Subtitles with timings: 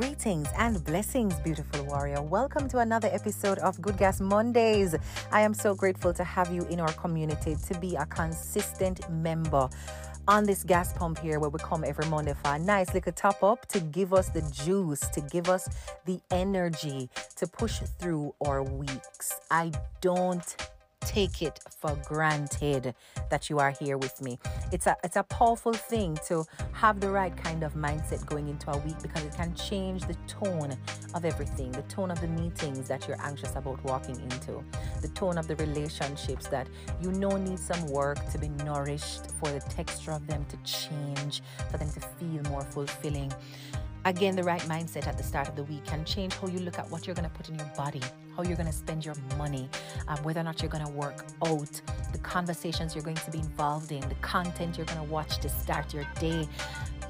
[0.00, 2.22] Greetings and blessings, beautiful warrior.
[2.22, 4.96] Welcome to another episode of Good Gas Mondays.
[5.30, 9.68] I am so grateful to have you in our community, to be a consistent member
[10.26, 13.42] on this gas pump here where we come every Monday for a nice little top
[13.42, 15.68] up to give us the juice, to give us
[16.06, 19.34] the energy to push through our weeks.
[19.50, 19.70] I
[20.00, 20.56] don't
[21.00, 22.94] take it for granted
[23.30, 24.38] that you are here with me.
[24.72, 28.70] It's a it's a powerful thing to have the right kind of mindset going into
[28.70, 30.76] a week because it can change the tone
[31.14, 34.62] of everything, the tone of the meetings that you're anxious about walking into,
[35.00, 36.66] the tone of the relationships that
[37.02, 41.42] you know need some work to be nourished, for the texture of them to change,
[41.70, 43.32] for them to feel more fulfilling.
[44.06, 46.78] Again, the right mindset at the start of the week can change how you look
[46.78, 48.00] at what you're going to put in your body,
[48.34, 49.68] how you're going to spend your money,
[50.08, 51.80] um, whether or not you're going to work out,
[52.12, 55.50] the conversations you're going to be involved in, the content you're going to watch to
[55.50, 56.48] start your day.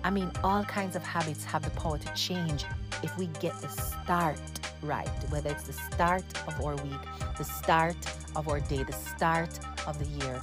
[0.02, 2.64] I mean, all kinds of habits have the power to change
[3.04, 4.40] if we get the start
[4.82, 7.00] right, whether it's the start of our week,
[7.38, 7.96] the start
[8.34, 10.43] of our day, the start of the year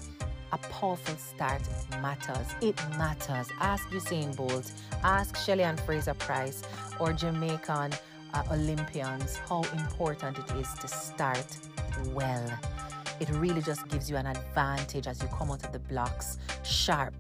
[0.51, 1.61] a powerful start
[2.01, 2.47] matters.
[2.61, 3.47] It matters.
[3.59, 4.71] Ask Usain Bolt,
[5.03, 6.63] ask Shelly-Ann Fraser Pryce,
[6.99, 7.93] or Jamaican
[8.33, 11.57] uh, Olympians how important it is to start
[12.13, 12.59] well.
[13.19, 17.13] It really just gives you an advantage as you come out of the blocks sharp,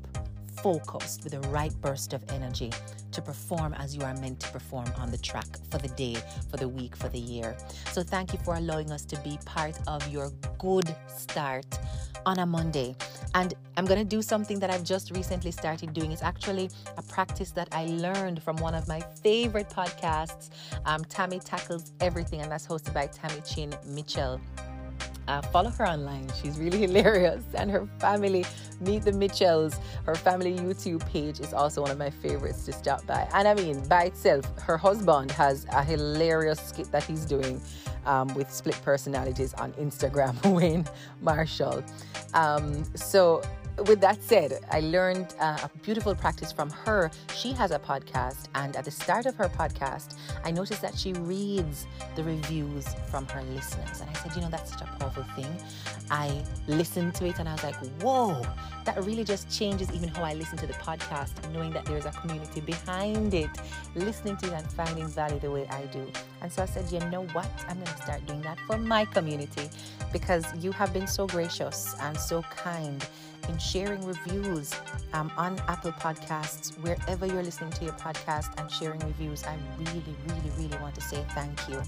[0.61, 2.71] focused, with the right burst of energy
[3.11, 6.17] to perform as you are meant to perform on the track for the day,
[6.49, 7.57] for the week, for the year.
[7.91, 11.65] So, thank you for allowing us to be part of your good start
[12.25, 12.95] on a Monday.
[13.35, 16.11] And I'm going to do something that I've just recently started doing.
[16.11, 20.49] It's actually a practice that I learned from one of my favorite podcasts.
[20.85, 24.41] Um, Tami Tackles Everything, and that's hosted by Tami Chynn Mitchell.
[25.27, 26.29] Uh, follow her online.
[26.41, 27.43] She's really hilarious.
[27.53, 28.45] And her family,
[28.79, 33.05] Meet the Mitchells, her family YouTube page is also one of my favorites to stop
[33.07, 33.27] by.
[33.33, 37.59] And I mean, by itself, her husband has a hilarious skit that he's doing
[38.05, 40.85] um, with split personalities on Instagram, Wayne
[41.21, 41.83] Marshall.
[42.33, 43.41] Um, so
[43.85, 47.11] with that said, I learned uh, a beautiful practice from her.
[47.35, 51.13] She has a podcast, and at the start of her podcast, I noticed that she
[51.13, 51.85] reads
[52.15, 54.01] the reviews from her listeners.
[54.01, 55.55] And I said, you know, that's such a powerful thing.
[56.09, 58.41] I listened to it and I was like, whoa,
[58.85, 62.11] that really just changes even how I listen to the podcast, knowing that there's a
[62.11, 63.49] community behind it,
[63.95, 66.09] listening to it and finding value the way I do.
[66.41, 67.47] And so I said, you know what?
[67.67, 69.69] I'm going to start doing that for my community
[70.13, 73.05] because you have been so gracious and so kind
[73.49, 74.73] in sharing reviews
[75.13, 79.43] um, on Apple Podcasts, wherever you're listening to your podcast and sharing reviews.
[79.43, 81.81] I really, really, really want to say thank you.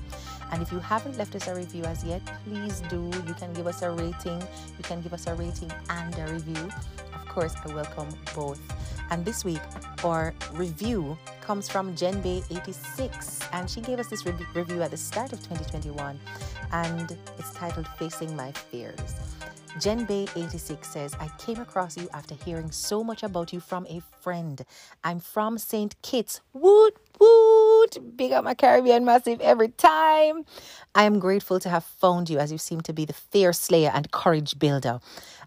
[0.52, 3.12] And if you haven't left us a review as yet, please do.
[3.28, 4.42] You can give us a rating.
[4.42, 6.70] You can give us a rating and a review.
[7.14, 8.60] Of course, I welcome both.
[9.12, 9.62] And this week,
[10.04, 14.92] our review comes from Jen Bay 86, and she gave us this re- review at
[14.92, 16.20] the start of 2021,
[16.72, 19.16] and it's titled Facing My Fears.
[19.78, 23.86] Jen Bay 86 says, I came across you after hearing so much about you from
[23.88, 24.64] a friend.
[25.04, 25.96] I'm from St.
[26.02, 26.42] Kitts.
[26.54, 28.18] Woot, woot.
[28.18, 30.44] Big up my Caribbean massive every time.
[30.96, 33.92] I am grateful to have found you as you seem to be the fear slayer
[33.94, 35.00] and courage builder.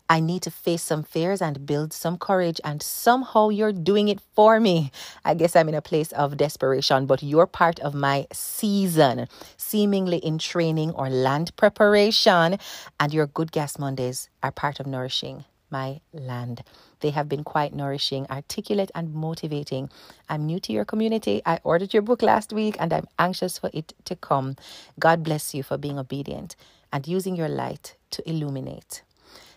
[0.09, 4.21] I need to face some fears and build some courage, and somehow you're doing it
[4.35, 4.93] for me.
[5.25, 10.19] I guess I'm in a place of desperation, but you're part of my season, seemingly
[10.19, 12.59] in training or land preparation,
[13.01, 16.63] and your Good Gas Mondays are part of nourishing my land.
[17.01, 19.91] They have been quite nourishing, articulate, and motivating.
[20.29, 21.43] I'm new to your community.
[21.45, 24.57] I ordered your book last week and I'm anxious for it to come.
[25.01, 26.55] God bless you for being obedient
[26.93, 29.03] and using your light to illuminate.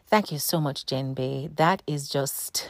[0.07, 1.47] Thank you so much, Jen Bay.
[1.55, 2.69] That is just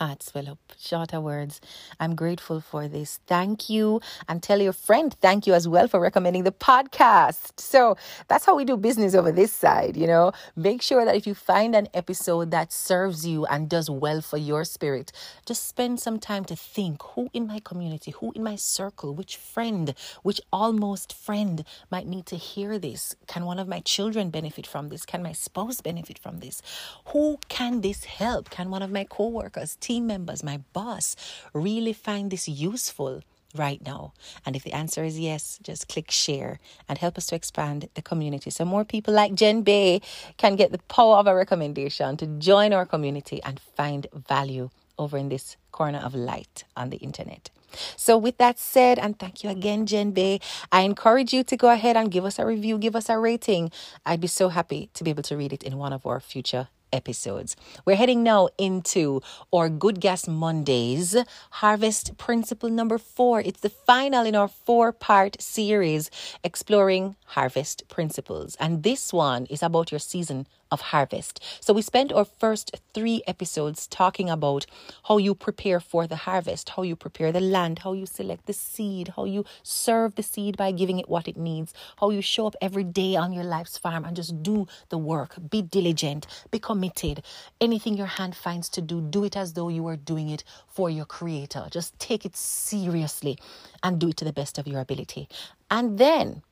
[0.00, 0.58] heart swell up.
[0.78, 1.60] Shorter words.
[2.00, 3.20] I'm grateful for this.
[3.26, 4.00] Thank you.
[4.28, 7.60] And tell your friend thank you as well for recommending the podcast.
[7.60, 7.96] So
[8.26, 10.32] that's how we do business over this side, you know.
[10.56, 14.38] Make sure that if you find an episode that serves you and does well for
[14.38, 15.12] your spirit,
[15.44, 19.36] just spend some time to think who in my community, who in my circle, which
[19.36, 23.14] friend, which almost friend might need to hear this.
[23.26, 25.04] Can one of my children benefit from this?
[25.04, 26.62] Can my spouse benefit from this?
[27.08, 28.48] Who can this help?
[28.48, 31.16] Can one of my coworkers, team members, my boss
[31.52, 33.22] really find this useful
[33.56, 34.12] right now?
[34.46, 38.02] And if the answer is yes, just click share and help us to expand the
[38.02, 40.00] community so more people like Jen Bay
[40.36, 45.18] can get the power of a recommendation to join our community and find value over
[45.18, 47.50] in this corner of light on the internet.
[47.96, 50.40] So, with that said, and thank you again, Jen Bay,
[50.70, 53.70] I encourage you to go ahead and give us a review, give us a rating.
[54.06, 56.68] I'd be so happy to be able to read it in one of our future
[56.92, 57.56] episodes.
[57.84, 59.22] We're heading now into
[59.52, 61.16] our Good Gas Mondays
[61.50, 63.40] Harvest Principle number four.
[63.40, 66.10] It's the final in our four part series
[66.44, 68.56] exploring harvest principles.
[68.60, 71.42] And this one is about your season of harvest.
[71.60, 74.66] So we spent our first three episodes talking about
[75.08, 78.52] how you prepare for the harvest, how you prepare the land, how you select the
[78.52, 82.46] seed, how you serve the seed by giving it what it needs, how you show
[82.46, 85.36] up every day on your life's farm and just do the work.
[85.50, 87.22] Be diligent, be committed.
[87.60, 90.90] Anything your hand finds to do, do it as though you are doing it for
[90.90, 91.66] your creator.
[91.70, 93.38] Just take it seriously
[93.82, 95.28] and do it to the best of your ability.
[95.70, 96.42] And then,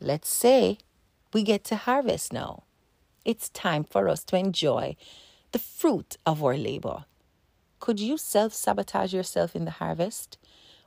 [0.00, 0.78] let's say
[1.32, 2.62] we get to harvest now
[3.24, 4.96] it's time for us to enjoy
[5.52, 7.04] the fruit of our labor.
[7.80, 10.38] Could you self sabotage yourself in the harvest?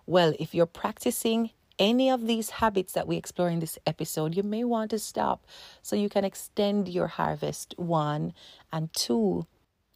[0.06, 4.44] Well, if you're practicing any of these habits that we explore in this episode, you
[4.44, 5.46] may want to stop
[5.82, 7.74] so you can extend your harvest.
[7.78, 8.34] One
[8.72, 9.46] and two,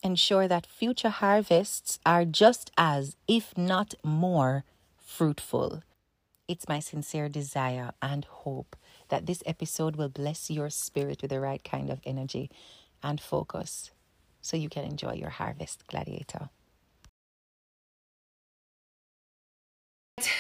[0.04, 4.64] ensure that future harvests are just as, if not more,
[4.98, 5.84] fruitful.
[6.48, 8.76] It's my sincere desire and hope
[9.12, 12.50] that this episode will bless your spirit with the right kind of energy
[13.04, 13.92] and focus
[14.42, 16.50] so you can enjoy your harvest, Gladiator.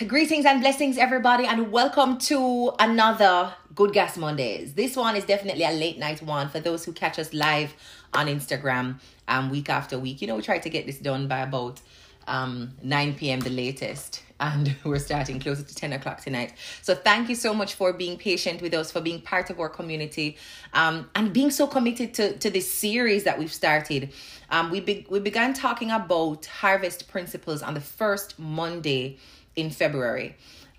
[0.07, 4.73] Greetings and blessings, everybody, and welcome to another Good Gas Mondays.
[4.73, 7.73] This one is definitely a late night one for those who catch us live
[8.13, 10.21] on Instagram um, week after week.
[10.21, 11.81] You know, we try to get this done by about
[12.27, 13.39] um, 9 p.m.
[13.41, 16.53] the latest and we're starting closer to 10 o'clock tonight.
[16.81, 19.69] So thank you so much for being patient with us, for being part of our
[19.69, 20.37] community,
[20.73, 24.11] um, and being so committed to, to this series that we've started.
[24.49, 29.17] Um, we, be- we began talking about harvest principles on the first Monday
[29.55, 30.35] in February,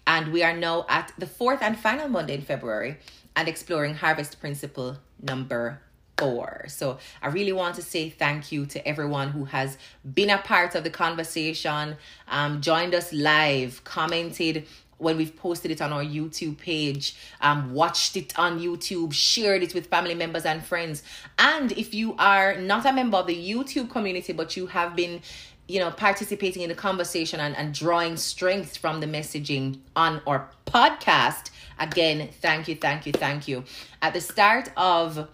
[0.07, 2.99] and we are now at the fourth and final Monday in February
[3.37, 5.81] and exploring harvest principle number
[6.19, 6.65] four.
[6.69, 9.77] So I really want to say thank you to everyone who has
[10.15, 11.97] been a part of the conversation,
[12.29, 14.67] um, joined us live, commented
[14.99, 19.75] when we've posted it on our YouTube page, um, watched it on YouTube, shared it
[19.75, 21.03] with family members and friends.
[21.39, 25.21] And if you are not a member of the YouTube community, but you have been
[25.69, 30.49] you know participating in the conversation and, and drawing strength from the messaging on our
[30.67, 33.63] podcast again thank you thank you thank you
[34.03, 35.29] at the start of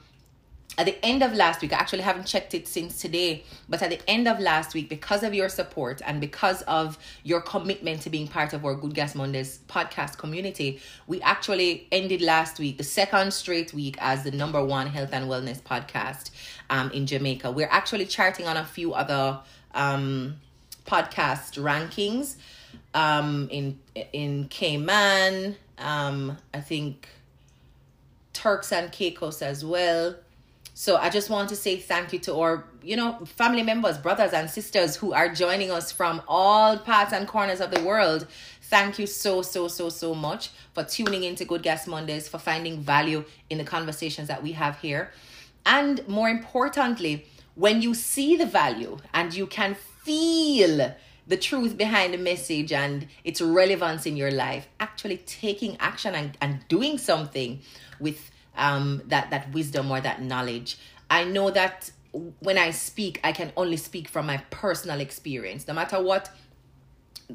[0.78, 3.90] at the end of last week, I actually haven't checked it since today, but at
[3.90, 8.10] the end of last week, because of your support and because of your commitment to
[8.10, 12.84] being part of our Good Gas Mondays podcast community, we actually ended last week, the
[12.84, 16.30] second straight week, as the number one health and wellness podcast
[16.70, 17.50] um, in Jamaica.
[17.50, 19.40] We're actually charting on a few other
[19.74, 20.36] um,
[20.86, 22.36] podcast rankings
[22.94, 23.80] um, in
[24.12, 27.08] in Cayman, um, I think
[28.32, 30.14] Turks and Caicos as well.
[30.80, 34.32] So I just want to say thank you to our, you know, family members, brothers
[34.32, 38.28] and sisters who are joining us from all parts and corners of the world.
[38.62, 42.80] Thank you so, so, so, so much for tuning into Good Gas Mondays, for finding
[42.80, 45.10] value in the conversations that we have here.
[45.66, 47.26] And more importantly,
[47.56, 50.94] when you see the value and you can feel
[51.26, 56.38] the truth behind the message and its relevance in your life, actually taking action and,
[56.40, 57.62] and doing something
[57.98, 60.78] with um, that that wisdom or that knowledge.
[61.10, 61.90] I know that
[62.40, 65.66] when I speak, I can only speak from my personal experience.
[65.66, 66.30] No matter what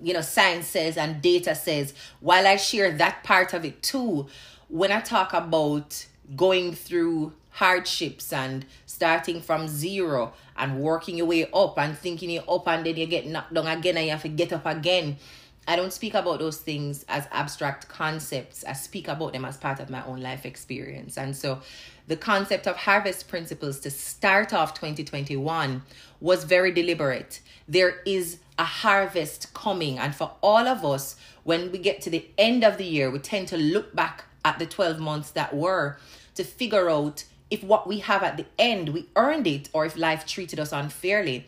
[0.01, 4.27] you know science says and data says, while I share that part of it too,
[4.68, 11.47] when I talk about going through hardships and starting from zero and working your way
[11.53, 14.23] up and thinking you're up and then you get knocked down again and you have
[14.23, 15.18] to get up again
[15.67, 18.65] I don't speak about those things as abstract concepts.
[18.65, 21.17] I speak about them as part of my own life experience.
[21.17, 21.61] And so
[22.07, 25.83] the concept of harvest principles to start off 2021
[26.19, 27.39] was very deliberate.
[27.67, 29.97] There is a harvest coming.
[29.97, 33.19] And for all of us, when we get to the end of the year, we
[33.19, 35.97] tend to look back at the 12 months that were
[36.35, 39.95] to figure out if what we have at the end, we earned it or if
[39.95, 41.45] life treated us unfairly.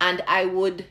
[0.00, 0.84] And I would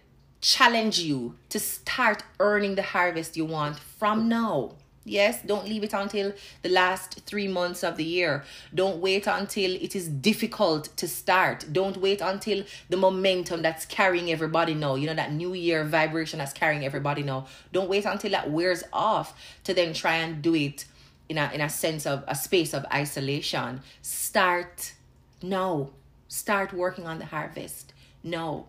[0.46, 4.72] challenge you to start earning the harvest you want from now.
[5.04, 8.44] Yes, don't leave it until the last three months of the year.
[8.74, 11.66] Don't wait until it is difficult to start.
[11.74, 16.38] Don't wait until the momentum that's carrying everybody now, you know, that new year vibration
[16.38, 17.48] that's carrying everybody now.
[17.72, 20.86] Don't wait until that wears off to then try and do it
[21.28, 23.82] in a, in a sense of a space of isolation.
[24.04, 24.94] Start
[25.42, 25.90] now.
[26.28, 27.94] Start working on the harvest.
[28.24, 28.66] No.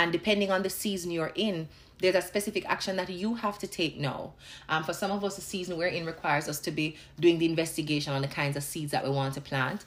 [0.00, 3.66] And depending on the season you're in, there's a specific action that you have to
[3.66, 4.32] take now.
[4.66, 7.44] Um, for some of us, the season we're in requires us to be doing the
[7.44, 9.84] investigation on the kinds of seeds that we want to plant.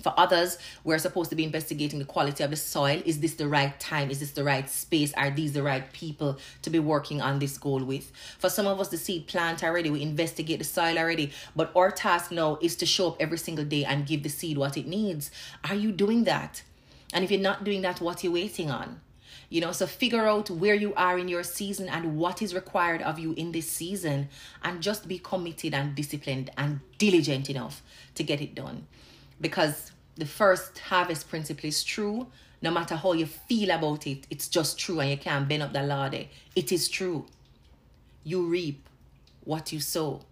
[0.00, 3.02] For others, we're supposed to be investigating the quality of the soil.
[3.04, 4.10] Is this the right time?
[4.10, 5.12] Is this the right space?
[5.12, 8.10] Are these the right people to be working on this goal with?
[8.38, 11.30] For some of us, the seed plant already, we investigate the soil already.
[11.54, 14.56] But our task now is to show up every single day and give the seed
[14.56, 15.30] what it needs.
[15.68, 16.62] Are you doing that?
[17.12, 19.02] And if you're not doing that, what are you waiting on?
[19.48, 23.00] You know, so figure out where you are in your season and what is required
[23.02, 24.28] of you in this season,
[24.62, 27.82] and just be committed and disciplined and diligent enough
[28.16, 28.86] to get it done.
[29.40, 32.26] Because the first harvest principle is true.
[32.62, 35.72] No matter how you feel about it, it's just true, and you can't bend up
[35.72, 36.24] the ladder.
[36.56, 37.26] It is true.
[38.24, 38.88] You reap
[39.44, 40.22] what you sow.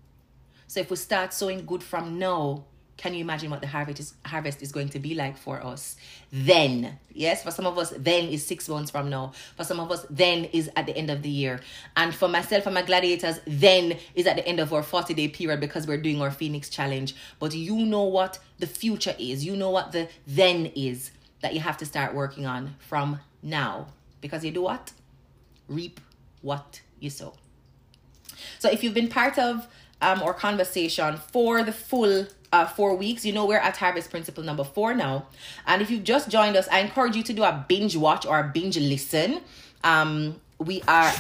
[0.67, 2.65] So if we start sowing good from now,
[2.97, 5.97] can you imagine what the harvest is, harvest is going to be like for us
[6.33, 6.99] then?
[7.13, 9.33] Yes for some of us then is six months from now.
[9.57, 11.61] For some of us then is at the end of the year.
[11.97, 15.29] And for myself and my gladiators then is at the end of our 40 day
[15.29, 17.15] period because we're doing our phoenix challenge.
[17.39, 19.45] But you know what the future is.
[19.45, 21.11] You know what the then is
[21.41, 23.89] that you have to start working on from now.
[24.21, 24.93] Because you do what?
[25.69, 26.01] Reap
[26.41, 27.35] what you sow.
[28.59, 29.67] So if you've been part of
[30.05, 33.25] um, our conversation for the full uh, four weeks.
[33.25, 35.27] You know, we're at Harvest Principle number four now.
[35.67, 38.39] And if you've just joined us, I encourage you to do a binge watch or
[38.39, 39.41] a binge listen.
[39.83, 41.13] Um, we are,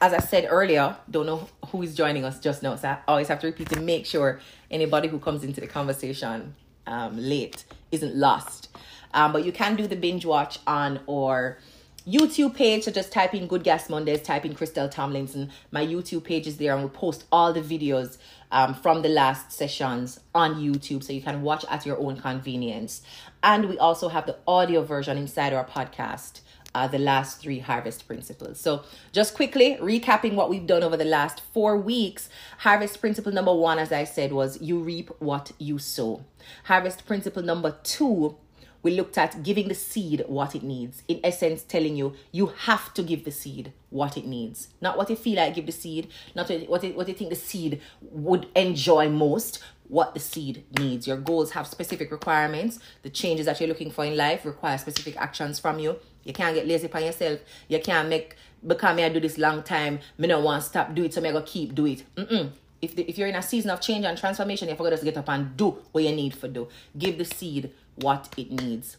[0.00, 2.76] as I said earlier, don't know who is joining us just now.
[2.76, 4.40] So I always have to repeat to make sure
[4.70, 6.54] anybody who comes into the conversation
[6.86, 8.68] um, late isn't lost.
[9.12, 11.58] Um, but you can do the binge watch on or
[12.06, 12.84] YouTube page.
[12.84, 15.50] So just type in Good Gas Mondays, type in Krystal Tomlinson.
[15.70, 18.18] My YouTube page is there and we post all the videos
[18.52, 23.02] um, from the last sessions on YouTube so you can watch at your own convenience.
[23.42, 26.40] And we also have the audio version inside our podcast.
[26.76, 28.58] Uh, the last three harvest principles.
[28.58, 28.82] So,
[29.12, 32.28] just quickly recapping what we've done over the last four weeks.
[32.58, 36.24] Harvest principle number one, as I said, was you reap what you sow.
[36.64, 38.36] Harvest principle number two
[38.84, 41.02] we looked at giving the seed what it needs.
[41.08, 45.10] In essence, telling you you have to give the seed what it needs, not what
[45.10, 49.08] you feel like give the seed, not what what you think the seed would enjoy
[49.08, 49.60] most.
[49.86, 51.06] What the seed needs.
[51.06, 52.78] Your goals have specific requirements.
[53.02, 55.96] The changes that you're looking for in life require specific actions from you.
[56.24, 57.40] You can't get lazy by yourself.
[57.68, 58.34] You can't make
[58.66, 60.00] because me I do this long time.
[60.16, 62.02] Me no want stop do it, so me go keep do it.
[62.16, 62.52] Mm-mm
[62.84, 65.16] if, the, if you're in a season of change and transformation, you forgot to get
[65.16, 66.68] up and do what you need for do.
[66.96, 68.96] Give the seed what it needs.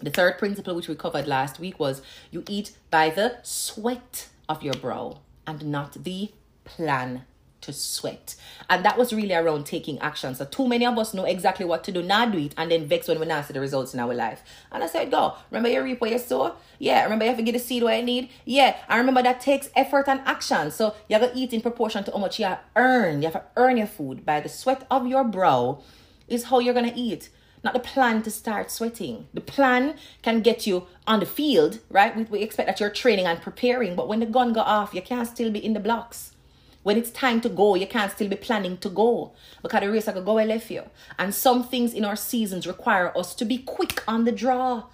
[0.00, 4.62] The third principle, which we covered last week, was you eat by the sweat of
[4.62, 6.32] your brow and not the
[6.64, 7.24] plan
[7.60, 8.36] to sweat.
[8.68, 10.34] And that was really around taking action.
[10.34, 12.86] So too many of us know exactly what to do, not do it, and then
[12.86, 14.42] vex when we not see the results in our life.
[14.72, 15.34] And I said, go.
[15.50, 16.56] Remember you reap what you sow?
[16.78, 17.04] Yeah.
[17.04, 18.30] Remember you have to get the seed what you need?
[18.46, 18.76] Yeah.
[18.88, 20.70] I remember that takes effort and action.
[20.70, 23.20] So you have to eat in proportion to how much you earn.
[23.20, 25.82] You have to earn your food by the sweat of your brow
[26.28, 27.28] is how you're gonna eat
[27.62, 29.26] not the plan to start sweating.
[29.34, 32.16] The plan can get you on the field, right?
[32.16, 35.02] We, we expect that you're training and preparing, but when the gun go off, you
[35.02, 36.34] can't still be in the blocks.
[36.82, 40.08] When it's time to go, you can't still be planning to go because the race
[40.08, 40.84] I could go left you.
[41.18, 44.84] And some things in our seasons require us to be quick on the draw.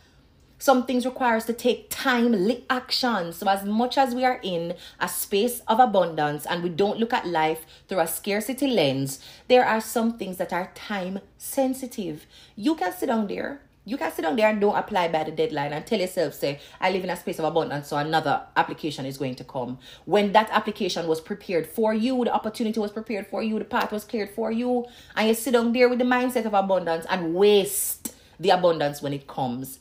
[0.59, 3.33] Some things require us to take timely action.
[3.33, 7.13] So, as much as we are in a space of abundance and we don't look
[7.13, 12.27] at life through a scarcity lens, there are some things that are time sensitive.
[12.57, 13.61] You can sit down there.
[13.85, 16.59] You can sit down there and don't apply by the deadline and tell yourself, say,
[16.81, 19.79] I live in a space of abundance, so another application is going to come.
[20.07, 23.93] When that application was prepared for you, the opportunity was prepared for you, the path
[23.93, 27.33] was cleared for you, and you sit down there with the mindset of abundance and
[27.33, 29.79] waste the abundance when it comes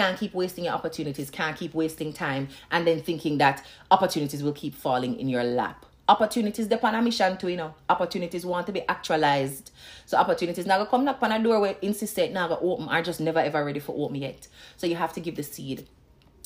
[0.00, 4.54] can't keep wasting your opportunities, can't keep wasting time, and then thinking that opportunities will
[4.54, 5.84] keep falling in your lap.
[6.08, 7.74] Opportunities depend on mission too, you know.
[7.86, 9.70] Opportunities want to be actualized.
[10.06, 13.20] So opportunities now come knock on a door where insisted now go open are just
[13.20, 14.48] never ever ready for open yet.
[14.78, 15.86] So you have to give the seed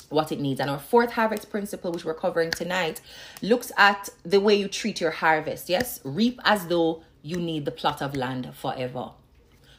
[0.08, 0.58] what it needs.
[0.58, 3.00] And our fourth harvest principle, which we're covering tonight,
[3.40, 5.68] looks at the way you treat your harvest.
[5.68, 9.12] Yes, reap as though you need the plot of land forever.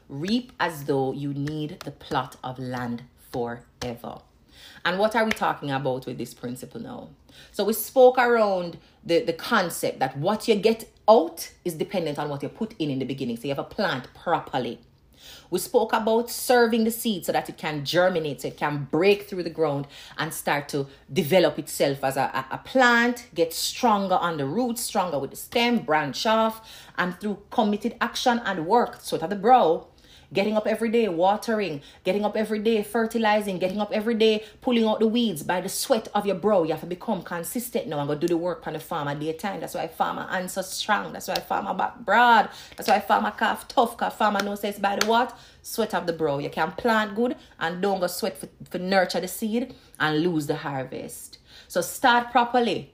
[0.07, 3.03] Reap as though you need the plot of land
[3.35, 4.19] forever.
[4.85, 7.09] And what are we talking about with this principle now?
[7.51, 12.29] So we spoke around the, the concept that what you get out is dependent on
[12.29, 13.35] what you put in in the beginning.
[13.35, 14.79] So you have a plant properly.
[15.49, 19.27] We spoke about serving the seed so that it can germinate, so it can break
[19.27, 19.87] through the ground
[20.17, 25.19] and start to develop itself as a, a, plant, get stronger on the roots, stronger
[25.19, 26.61] with the stem, branch off,
[26.97, 29.87] and through committed action and work, sort of the brow,
[30.33, 34.85] getting up every day, watering, getting up every day, fertilizing, getting up every day, pulling
[34.85, 36.63] out the weeds by the sweat of your brow.
[36.63, 39.19] You have to become consistent now and go do the work on the farm at
[39.19, 39.59] daytime.
[39.59, 41.13] That's why farmer answer strong.
[41.13, 42.49] That's why farmer back broad.
[42.75, 43.97] That's why farmer calf tough.
[43.97, 45.37] Cause farmer knows says by the what?
[45.61, 46.39] Sweat of the brow.
[46.39, 50.47] You can plant good and don't go sweat for, for nurture the seed and lose
[50.47, 51.39] the harvest.
[51.67, 52.93] So start properly.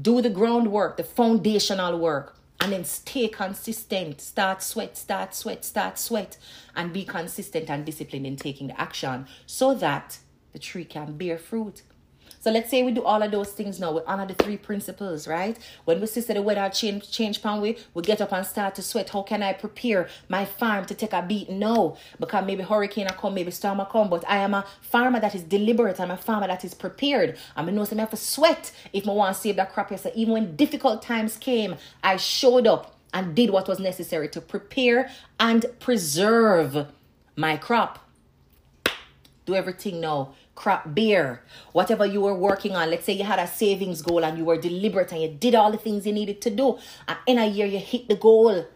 [0.00, 4.20] Do the groundwork, the foundational work and then stay consistent.
[4.20, 6.36] Start sweat, start sweat, start sweat,
[6.76, 10.18] and be consistent and disciplined in taking the action so that
[10.52, 11.82] the tree can bear fruit.
[12.42, 13.92] So let's say we do all of those things now.
[13.92, 15.58] We honor the three principles, right?
[15.84, 18.82] When we see the weather change change pan we, we get up and start to
[18.82, 19.10] sweat.
[19.10, 21.50] How can I prepare my farm to take a beat?
[21.50, 24.08] No, because maybe hurricane come, maybe storm come.
[24.08, 26.00] But I am a farmer that is deliberate.
[26.00, 27.36] I'm a farmer that is prepared.
[27.56, 29.96] I mean, know I have to sweat if I want to save that crop.
[29.98, 34.40] So even when difficult times came, I showed up and did what was necessary to
[34.40, 36.86] prepare and preserve
[37.36, 37.98] my crop.
[39.44, 41.40] Do everything now crop beer,
[41.72, 42.90] whatever you were working on.
[42.90, 45.72] Let's say you had a savings goal and you were deliberate and you did all
[45.72, 46.78] the things you needed to do.
[47.08, 48.66] And in a year, you hit the goal.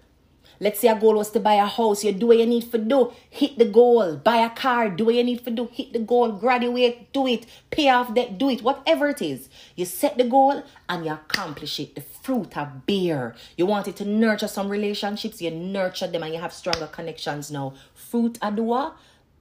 [0.60, 2.02] Let's say a goal was to buy a house.
[2.02, 3.12] You do what you need for do.
[3.28, 4.16] Hit the goal.
[4.16, 4.88] Buy a car.
[4.88, 5.68] Do what you need for do.
[5.72, 6.32] Hit the goal.
[6.32, 7.12] Graduate.
[7.12, 7.44] Do it.
[7.70, 8.38] Pay off debt.
[8.38, 8.62] Do it.
[8.62, 9.50] Whatever it is.
[9.76, 11.96] You set the goal and you accomplish it.
[11.96, 13.34] The fruit of beer.
[13.58, 15.42] You wanted to nurture some relationships.
[15.42, 17.74] You nurture them and you have stronger connections now.
[17.94, 18.94] Fruit adua,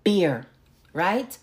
[0.04, 0.48] beer.
[0.92, 1.38] Right?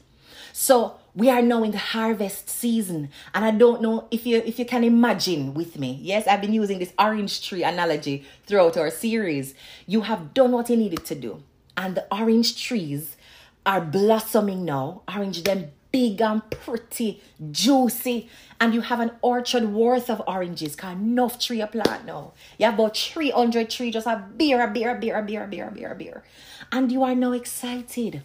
[0.53, 3.11] So we are now in the harvest season.
[3.35, 5.99] And i don't know if you if you can imagine with me.
[6.03, 9.55] Yes i've been using this orange tree analogy throughout our series.
[9.87, 11.43] You have done what you needed to do.
[11.77, 13.17] And the orange trees
[13.65, 15.03] are blossoming now.
[15.09, 18.29] Orange them big and pretty juicy.
[18.61, 20.77] And you have an orchard worth of oranges.
[20.77, 22.33] Can enough tree a plant now.
[22.59, 25.49] You have about 300 trees just a beer a beer a beer a beer a
[25.49, 26.23] beer a beer a beer.
[26.71, 28.23] And you are now excited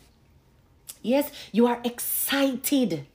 [1.06, 3.06] Yes, you are excited.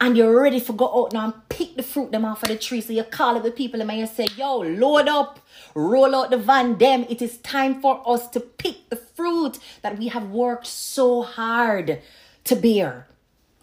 [0.00, 2.56] And you're ready for go out now and pick the fruit them off of the
[2.56, 2.80] tree.
[2.80, 5.40] So you call up the people and you say, yo, load up,
[5.74, 7.04] roll out the van them.
[7.08, 12.00] It is time for us to pick the fruit that we have worked so hard
[12.44, 13.08] to bear.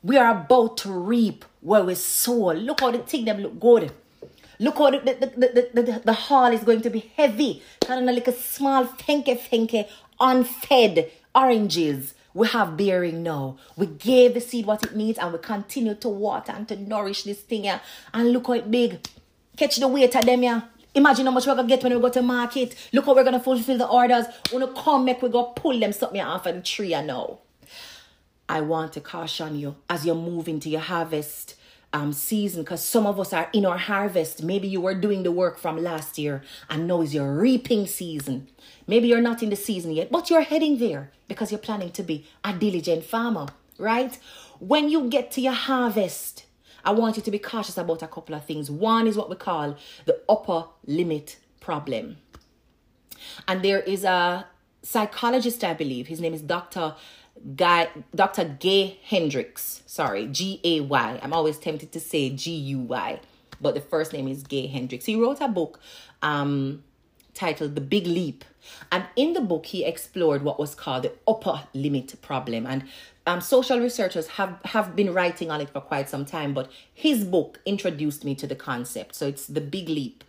[0.03, 2.51] We are about to reap where we sow.
[2.51, 3.91] Look how the thing them look good.
[4.59, 7.63] Look how the, the, the, the, the, the hall is going to be heavy.
[7.79, 9.88] Kind of like a small, fenke fenke,
[10.19, 13.58] unfed oranges we have bearing now.
[13.78, 17.24] We gave the seed what it needs and we continue to water and to nourish
[17.24, 17.80] this thing here.
[18.13, 19.00] And look how it big.
[19.56, 20.62] Catch the weight of them here.
[20.93, 22.76] Imagine how much we're gonna get when we go to market.
[22.91, 24.26] Look how we're gonna fulfill the orders.
[24.52, 27.39] When we come back, we go pull them something off of the tree now.
[28.50, 31.56] I want to caution you as you're moving to your harvest
[31.95, 34.43] um, season because some of us are in our harvest.
[34.43, 38.49] Maybe you were doing the work from last year and now is your reaping season.
[38.86, 42.03] Maybe you're not in the season yet, but you're heading there because you're planning to
[42.03, 44.19] be a diligent farmer, right?
[44.60, 46.45] When you get to your harvest,
[46.84, 48.69] I want you to be cautious about a couple of things.
[48.69, 52.17] One is what we call the upper limit problem.
[53.47, 54.47] And there is a
[54.84, 56.95] psychologist, I believe, his name is Dr.
[57.55, 58.45] Guy, Dr.
[58.60, 59.84] Gay Hendricks.
[59.86, 61.19] Sorry, G A Y.
[61.21, 63.19] I'm always tempted to say G U Y,
[63.62, 65.05] but the first name is Gay Hendricks.
[65.05, 65.79] He wrote a book
[66.21, 66.84] um,
[67.34, 68.43] titled The Big Leap.
[68.91, 72.65] And in the book, he explored what was called the upper limit problem.
[72.65, 72.86] And
[73.27, 77.23] um, social researchers have, have been writing on it for quite some time, but his
[77.23, 79.13] book introduced me to the concept.
[79.13, 80.23] So it's The Big Leap.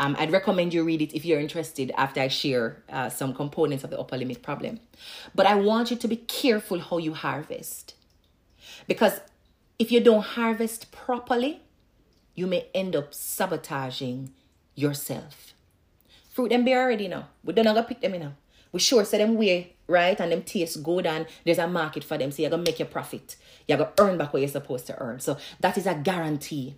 [0.00, 3.84] Um, I'd recommend you read it if you're interested after I share uh, some components
[3.84, 4.80] of the upper limit problem.
[5.34, 7.94] But I want you to be careful how you harvest.
[8.88, 9.20] Because
[9.78, 11.60] if you don't harvest properly,
[12.34, 14.30] you may end up sabotaging
[14.74, 15.52] yourself.
[16.30, 17.28] Fruit them be already now.
[17.44, 18.32] We don't gonna pick them in now.
[18.72, 22.16] We sure say them way right and them taste good and there's a market for
[22.16, 22.30] them.
[22.30, 23.36] So you're gonna make your profit.
[23.68, 25.20] You're gonna earn back what you're supposed to earn.
[25.20, 26.76] So that is a guarantee.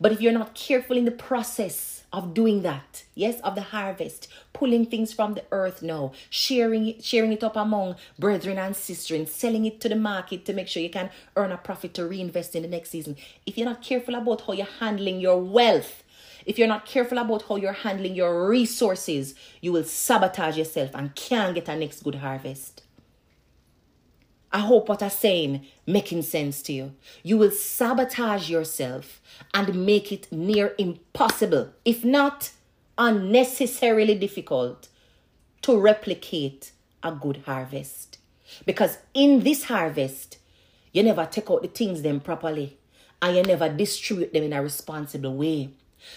[0.00, 4.26] But if you're not careful in the process, of doing that yes of the harvest
[4.52, 9.30] pulling things from the earth now sharing it sharing it up among brethren and sisters
[9.30, 12.56] selling it to the market to make sure you can earn a profit to reinvest
[12.56, 13.16] in the next season.
[13.46, 16.02] If you're not careful about how you're handling your wealth
[16.46, 21.14] if you're not careful about how you're handling your resources you will sabotage yourself and
[21.14, 22.82] can't get a next good harvest
[24.52, 26.92] I hope what I'm saying making sense to you.
[27.22, 29.20] You will sabotage yourself
[29.54, 32.50] and make it near impossible, if not
[32.98, 34.88] unnecessarily difficult,
[35.62, 38.18] to replicate a good harvest.
[38.66, 40.38] Because in this harvest,
[40.92, 42.76] you never take out the things them properly
[43.22, 45.70] and you never distribute them in a responsible way.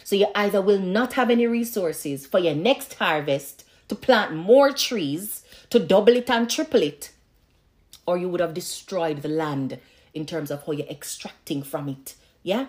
[0.03, 4.71] So you either will not have any resources for your next harvest to plant more
[4.71, 7.11] trees, to double it and triple it,
[8.05, 9.79] or you would have destroyed the land
[10.13, 12.15] in terms of how you're extracting from it.
[12.43, 12.67] Yeah?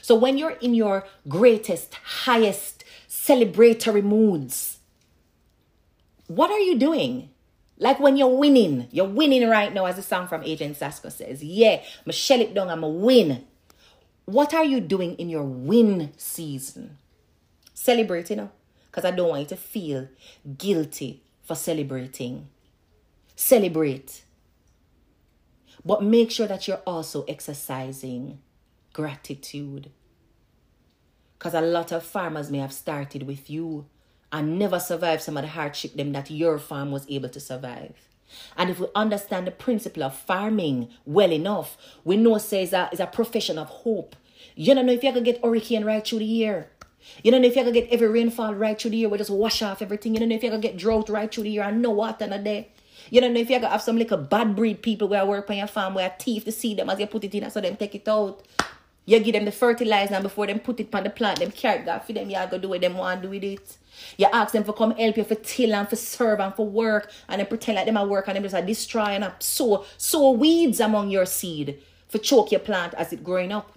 [0.00, 1.94] So when you're in your greatest,
[2.24, 4.78] highest celebratory moods,
[6.28, 7.30] what are you doing?
[7.78, 11.42] Like when you're winning, you're winning right now, as the song from Agent Sasco says.
[11.42, 13.44] Yeah, Michelle it down, I'm a win.
[14.24, 16.98] What are you doing in your win season?
[17.74, 18.50] Celebrating, you know?
[18.90, 20.08] Because I don't want you to feel
[20.56, 22.46] guilty for celebrating.
[23.34, 24.22] Celebrate.
[25.84, 28.38] But make sure that you're also exercising
[28.92, 29.90] gratitude.
[31.38, 33.86] Because a lot of farmers may have started with you
[34.30, 37.94] and never survived some of the hardship them that your farm was able to survive.
[38.56, 42.88] And if we understand the principle of farming well enough, we know say it's a,
[42.98, 44.16] a profession of hope.
[44.54, 46.70] You don't know if you're gonna get hurricane right through the year.
[47.22, 49.30] You don't know if you're gonna get every rainfall right through the year, we just
[49.30, 50.14] wash off everything.
[50.14, 52.24] You don't know if you're gonna get drought right through the year and no water
[52.24, 52.71] in a day.
[53.10, 55.48] You don't know if you're gonna have some little bad breed people where I work
[55.50, 57.60] on your farm where I thief to see them as you put it in so
[57.60, 58.42] them take it out.
[59.04, 61.86] You give them the fertilizer and before them put it on the plant, them carrot
[61.86, 63.76] that for them, you go do what them want to do with it.
[64.16, 67.10] You ask them for come help you for till and for serve and for work
[67.28, 69.84] and then pretend like them at work and them just like destroy and up sow
[69.96, 73.76] sow weeds among your seed for choke your plant as it growing up.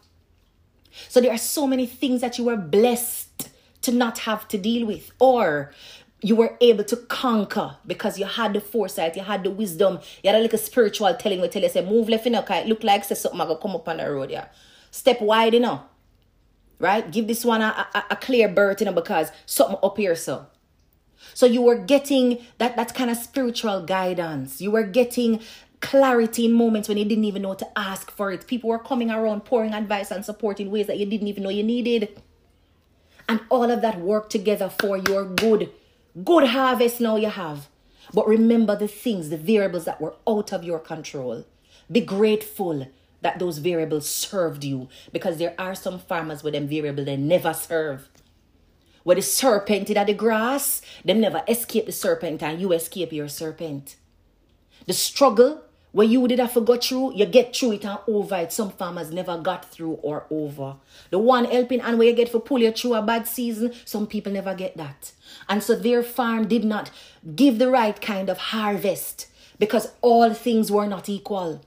[1.09, 3.49] So there are so many things that you were blessed
[3.81, 5.73] to not have to deal with or
[6.21, 10.29] you were able to conquer because you had the foresight, you had the wisdom, you
[10.29, 12.83] had a little spiritual telling me tell you say move left you know, it look
[12.83, 14.47] like say something gonna come up on the road, yeah.
[14.91, 15.83] Step wide, you know.
[16.79, 17.09] Right?
[17.09, 20.47] Give this one a, a, a clear berth, you know, because something up here, so.
[21.33, 24.61] So you were getting that that kind of spiritual guidance.
[24.61, 25.41] You were getting
[25.81, 28.47] clarity in moments when you didn't even know to ask for it.
[28.47, 31.49] People were coming around pouring advice and support in ways that you didn't even know
[31.49, 32.21] you needed.
[33.27, 35.71] And all of that worked together for your good.
[36.23, 37.67] Good harvest now you have.
[38.13, 41.45] But remember the things, the variables that were out of your control.
[41.91, 42.87] Be grateful
[43.21, 47.53] that those variables served you because there are some farmers with them variable they never
[47.53, 48.07] serve.
[49.03, 53.11] Where the serpent in at the grass, them never escape the serpent and you escape
[53.11, 53.97] your serpent.
[54.85, 58.35] The struggle where you did have to go through, you get through it and over
[58.35, 58.51] it.
[58.51, 60.75] Some farmers never got through or over.
[61.09, 64.05] The one helping and where you get for pull you through a bad season, some
[64.05, 65.13] people never get that.
[65.47, 66.91] And so their farm did not
[67.35, 69.27] give the right kind of harvest
[69.59, 71.61] because all things were not equal.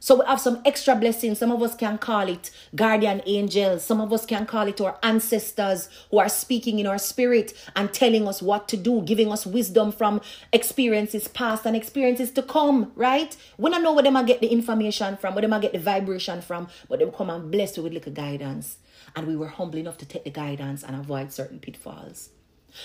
[0.00, 1.38] So we have some extra blessings.
[1.38, 3.84] Some of us can call it guardian angels.
[3.84, 7.92] Some of us can call it our ancestors who are speaking in our spirit and
[7.92, 10.20] telling us what to do, giving us wisdom from
[10.52, 13.36] experiences past and experiences to come, right?
[13.58, 16.68] We don't know where they get the information from, where they get the vibration from,
[16.88, 18.78] but they come and bless you with little guidance.
[19.16, 22.30] And we were humble enough to take the guidance and avoid certain pitfalls.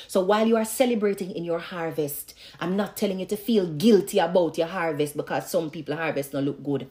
[0.08, 4.20] So while you are celebrating in your harvest, I'm not telling you to feel guilty
[4.20, 6.90] about your harvest because some people harvest don't look good.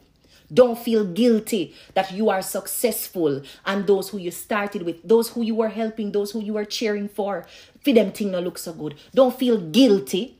[0.53, 5.41] Don't feel guilty that you are successful and those who you started with, those who
[5.41, 7.45] you were helping, those who you were cheering for,
[7.81, 8.95] for them thing not look so good.
[9.15, 10.37] Don't feel guilty,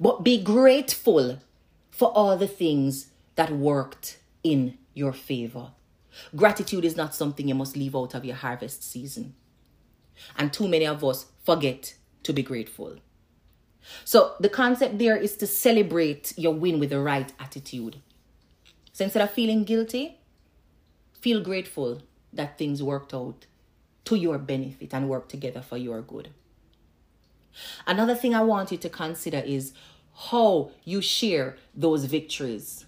[0.00, 1.38] but be grateful
[1.90, 5.70] for all the things that worked in your favor.
[6.34, 9.34] Gratitude is not something you must leave out of your harvest season.
[10.36, 12.96] And too many of us forget to be grateful.
[14.04, 17.96] So the concept there is to celebrate your win with the right attitude.
[18.92, 20.18] So instead of feeling guilty,
[21.20, 23.46] feel grateful that things worked out
[24.06, 26.30] to your benefit and work together for your good.
[27.86, 29.72] Another thing I want you to consider is
[30.30, 32.86] how you share those victories.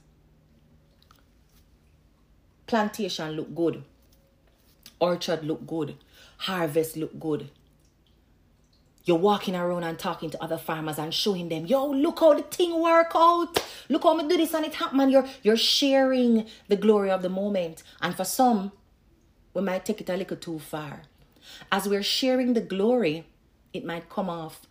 [2.66, 3.84] Plantation look good.
[5.00, 5.96] Orchard look good.
[6.38, 7.50] Harvest look good.
[9.04, 12.42] You're walking around and talking to other farmers and showing them, yo, look how the
[12.42, 13.64] thing work out.
[13.88, 15.10] Look how I do this and it happen.
[15.10, 17.84] You're you're sharing the glory of the moment.
[18.02, 18.72] And for some,
[19.54, 21.02] we might take it a little too far.
[21.70, 23.26] As we're sharing the glory,
[23.72, 24.62] it might come off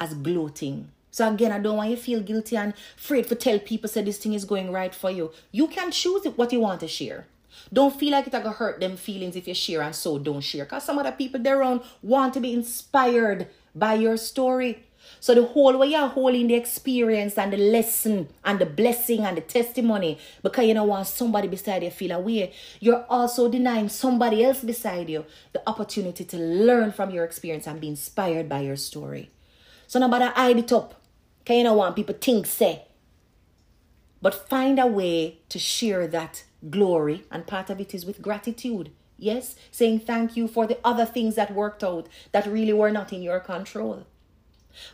[0.00, 0.90] as gloating.
[1.12, 4.02] So again, I don't want you to feel guilty and afraid to tell people say
[4.02, 5.32] this thing is going right for you.
[5.52, 7.26] You can choose what you want to share.
[7.72, 10.66] Don't feel like it's gonna hurt them feelings if you share and so don't share.
[10.66, 14.84] Cause some other people their own want to be inspired by your story.
[15.20, 19.36] So the whole way you're holding the experience and the lesson and the blessing and
[19.36, 24.44] the testimony because you don't want somebody beside you feel away, you're also denying somebody
[24.44, 28.76] else beside you the opportunity to learn from your experience and be inspired by your
[28.76, 29.30] story.
[29.86, 30.94] So nobody hide it up.
[31.38, 32.84] Because you don't want people think say.
[34.20, 38.90] But find a way to share that glory and part of it is with gratitude.
[39.16, 43.12] Yes, saying thank you for the other things that worked out that really were not
[43.12, 44.06] in your control.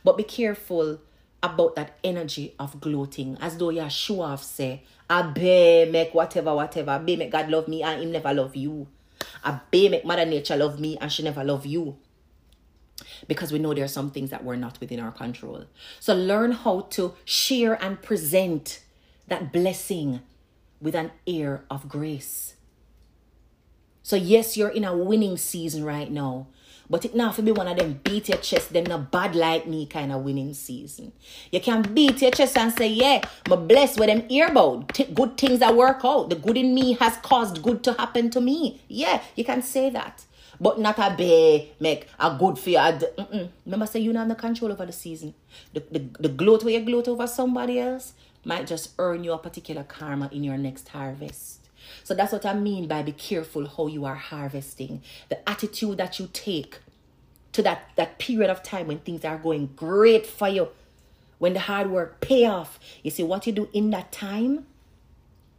[0.02, 1.00] But be careful
[1.42, 6.54] about that energy of gloating, as though you show off, say, I be make whatever,
[6.54, 6.92] whatever.
[6.92, 8.88] I be make God love me and him never love you.
[9.42, 11.98] I be make Mother Nature love me and she never love you.
[13.28, 15.64] Because we know there are some things that were not within our control.
[16.00, 18.80] So learn how to share and present
[19.28, 20.20] that blessing
[20.84, 22.54] with an air of grace.
[24.02, 26.48] So yes, you're in a winning season right now.
[26.90, 29.66] But it not to be one of them beat your chest, them not bad like
[29.66, 31.12] me kind of winning season.
[31.50, 34.92] You can beat your chest and say, yeah, I'm blessed with them earbud.
[34.92, 36.28] T- good things that work out.
[36.28, 38.82] The good in me has caused good to happen to me.
[38.86, 40.26] Yeah, you can say that.
[40.60, 43.48] But not a be make a good for you.
[43.64, 45.32] Remember, say you not have the control over the season.
[45.72, 48.12] The, the, the gloat where you gloat over somebody else
[48.44, 51.68] might just earn you a particular karma in your next harvest.
[52.02, 55.02] So that's what I mean by be careful how you are harvesting.
[55.28, 56.78] The attitude that you take
[57.52, 60.68] to that, that period of time when things are going great for you,
[61.38, 62.78] when the hard work pay off.
[63.02, 64.66] You see, what you do in that time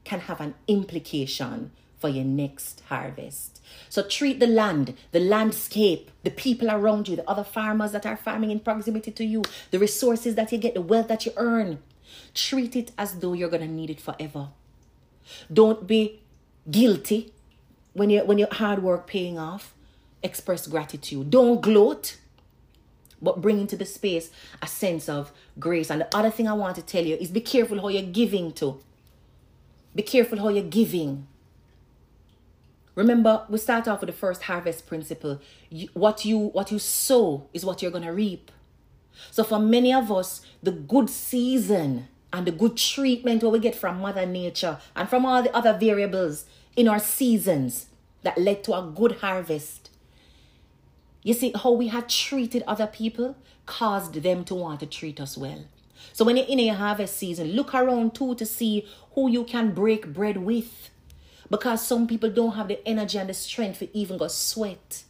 [0.04, 3.62] can have an implication for your next harvest.
[3.90, 8.18] So treat the land, the landscape, the people around you, the other farmers that are
[8.18, 11.80] farming in proximity to you, the resources that you get, the wealth that you earn.
[12.34, 14.50] Treat it as though you're to need it forever.
[15.52, 16.22] Don't be
[16.70, 17.34] guilty
[17.94, 19.74] when you when your hard work paying off.
[20.24, 21.30] Express gratitude.
[21.30, 22.18] Don't gloat,
[23.22, 25.90] but bring into the space a sense of grace.
[25.90, 28.52] And the other thing I want to tell you is be careful how you're giving
[28.54, 28.80] to.
[29.94, 31.28] Be careful how you're giving.
[32.96, 35.40] Remember, we start off with the first harvest principle.
[35.70, 38.52] You, what you what you sow is what you're gonna reap.
[39.32, 43.76] So for many of us, the good season and the good treatment what we get
[43.76, 47.88] from Mother Nature and from all the other variables in our seasons
[48.24, 49.90] that led to a good harvest.
[51.24, 55.38] You see, how we had treated other people caused them to want to treat us
[55.38, 55.66] well.
[56.14, 59.74] So when you're in a harvest season, look around too to see who you can
[59.74, 60.90] break bread with.
[61.50, 65.04] Because some people don't have the energy and the strength to even go sweat,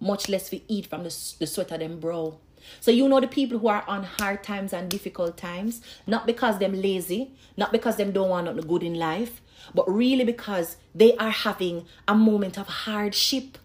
[0.00, 2.38] much less to eat from the, the sweat of them brow.
[2.80, 6.58] So you know the people who are on hard times and difficult times, not because
[6.58, 9.40] them lazy, not because them don't want nothing good in life,
[9.74, 13.58] but really because they are having a moment of hardship.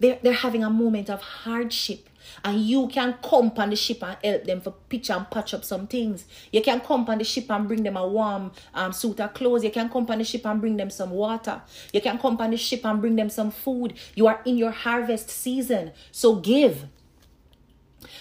[0.00, 2.08] They're, they're having a moment of hardship.
[2.44, 5.64] And you can come on the ship and help them for pitch and patch up
[5.64, 6.26] some things.
[6.52, 9.64] You can come on the ship and bring them a warm um, suit of clothes.
[9.64, 11.62] You can come on the ship and bring them some water.
[11.92, 13.94] You can come on the ship and bring them some food.
[14.14, 15.92] You are in your harvest season.
[16.12, 16.86] So give.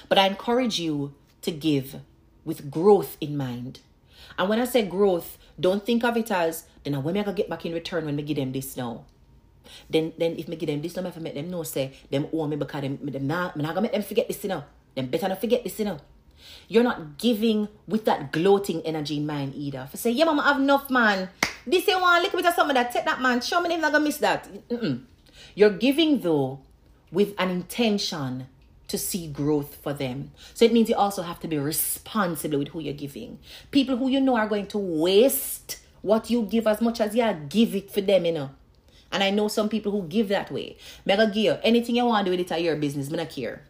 [0.10, 2.02] But I encourage you to give
[2.46, 3.82] with growth in mind.
[4.38, 7.36] And when I say growth, don't think of it as then when me I gonna
[7.36, 9.06] get back in return when me give them this now.
[9.90, 12.48] Then then if me give them this now, I make them know say them owe
[12.48, 14.64] me because them, them not, me not gonna make them forget this you know.
[14.96, 16.00] Them better not forget this you know.
[16.68, 19.88] You're not giving with that gloating energy in mind either.
[19.90, 21.30] For say, yeah, mama, I have enough, man.
[21.66, 23.42] This you want a little bit of something that take that man.
[23.42, 24.48] Show me if I'm gonna miss that.
[24.70, 25.04] Mm-mm.
[25.56, 26.60] You're giving though
[27.12, 28.48] with an intention
[28.88, 30.32] to see growth for them.
[30.54, 33.40] So it means you also have to be responsible with who you're giving.
[33.72, 37.34] People who you know are going to waste what you give as much as you
[37.50, 38.50] give it for them, you know.
[39.12, 40.78] And I know some people who give that way.
[41.06, 43.64] Mega gear, anything you want to do with it at your business, me not care.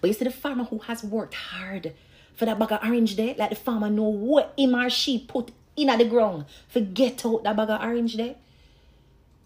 [0.00, 1.94] But you see the farmer who has worked hard
[2.34, 5.50] for that bag of orange there, like the farmer know what him or she put
[5.76, 6.46] in at the ground.
[6.68, 8.36] Forget out that bag of orange there.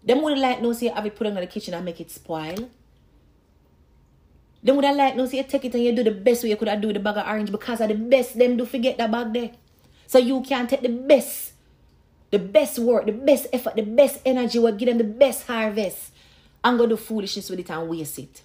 [0.03, 2.69] Them would like no say have it put in the kitchen and make it spoil.
[4.65, 6.49] Them would have like no see you take it and you do the best way
[6.49, 8.97] you could have do the bag of orange because of the best them do forget
[8.97, 9.51] that bag there.
[10.07, 11.53] So you can't take the best,
[12.31, 16.11] the best work, the best effort, the best energy will give them the best harvest
[16.63, 18.41] and go do foolishness with it and waste it.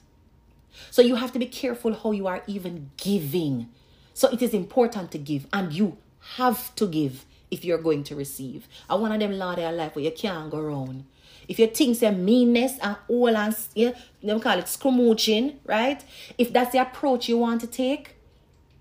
[0.91, 3.71] So you have to be careful how you are even giving.
[4.13, 5.97] So it is important to give and you
[6.37, 8.69] have to give if you're going to receive.
[8.91, 11.05] I of them law their life where you can't go around.
[11.51, 13.91] If you think say meanness and all and yeah,
[14.23, 16.01] them call it scrumooching, right?
[16.39, 18.15] If that's the approach you want to take,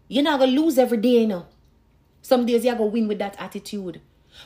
[0.07, 1.47] you're not gonna lose every day, you know.
[2.21, 4.01] Some days you're gonna win with that attitude.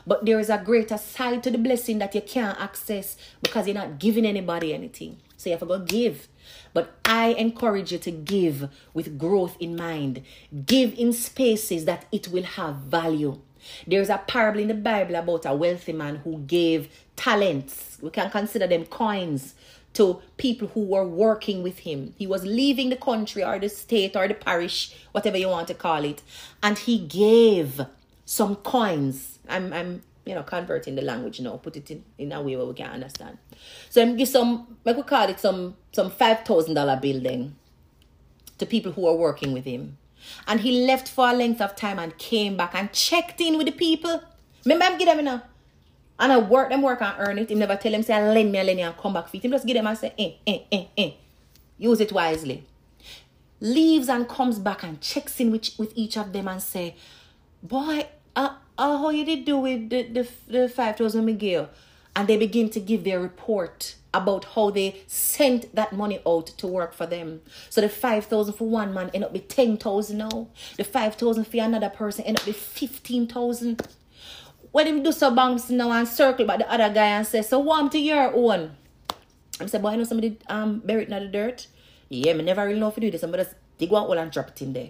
[0.07, 3.75] But there is a greater side to the blessing that you can't access because you're
[3.75, 5.17] not giving anybody anything.
[5.35, 6.29] So you have to go give.
[6.73, 10.23] But I encourage you to give with growth in mind.
[10.65, 13.41] Give in spaces that it will have value.
[13.87, 17.97] There's a parable in the Bible about a wealthy man who gave talents.
[18.01, 19.55] We can consider them coins
[19.93, 22.13] to people who were working with him.
[22.17, 25.75] He was leaving the country or the state or the parish, whatever you want to
[25.75, 26.21] call it,
[26.61, 27.81] and he gave
[28.25, 29.39] some coins.
[29.47, 32.65] I'm I'm you know, converting the language now, put it in, in a way where
[32.65, 33.37] we can understand.
[33.89, 37.55] So I'm give some, like we call it some some five thousand dollar building
[38.57, 39.97] to people who are working with him.
[40.47, 43.67] And he left for a length of time and came back and checked in with
[43.67, 44.21] the people.
[44.65, 45.43] Remember I'm give them now.
[46.19, 47.49] And I work them work and earn it.
[47.49, 49.43] He never tell them say lend me a lend and come back for it.
[49.43, 51.11] Him just give them and say eh, eh, eh, eh.
[51.77, 52.65] Use it wisely.
[53.59, 56.95] Leaves and comes back and checks in with, with each of them and say,
[57.61, 61.69] boy, uh, uh, how you did do with the, the, the 5,000 Miguel?
[62.15, 66.67] And they begin to give their report about how they sent that money out to
[66.67, 67.41] work for them.
[67.69, 70.47] So the 5,000 for one man end up be 10,000 now.
[70.77, 73.81] The 5,000 for another person end up be 15,000.
[74.71, 77.59] When him do so banks now and circle by the other guy and say, so
[77.59, 78.75] warm to your own.
[79.59, 81.67] I say, boy, I know somebody um buried in the dirt.
[82.09, 83.21] Yeah, me never really know if you do this.
[83.21, 84.89] Somebody just dig one hole and drop it in there.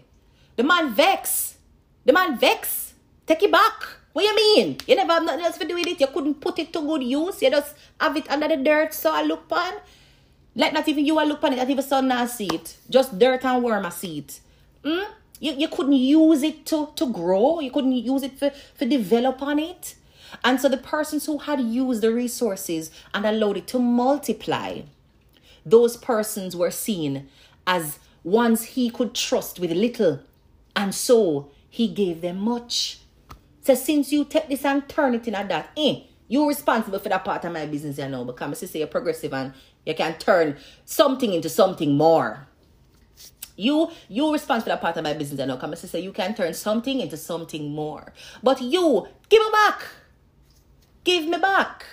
[0.55, 1.57] The man vex.
[2.05, 2.93] The man vex.
[3.25, 4.02] Take it back.
[4.13, 4.77] What you mean?
[4.87, 5.99] You never have nothing else for doing it.
[5.99, 7.41] You couldn't put it to good use.
[7.41, 9.73] You just have it under the dirt so I look upon.
[10.55, 12.77] Like not even you I look upon it, not even son I see it.
[12.89, 14.39] Just dirt and worm I see it.
[14.83, 15.05] Mm?
[15.39, 17.59] You, you couldn't use it to, to grow.
[17.59, 19.95] You couldn't use it for, for develop on it.
[20.43, 24.81] And so the persons who had used the resources and allowed it to multiply,
[25.65, 27.29] those persons were seen
[27.65, 30.19] as ones he could trust with little.
[30.75, 32.99] And so he gave them much.
[33.63, 37.09] So since you take this and turn it in at that, eh, you're responsible for
[37.09, 39.53] that part of my business, you know, because I say you're progressive and
[39.85, 42.47] you can turn something into something more.
[43.55, 46.11] You you responsible for that part of my business, you know, because I say you
[46.11, 48.11] can turn something into something more.
[48.41, 49.83] But you give me back.
[51.03, 51.85] Give me back.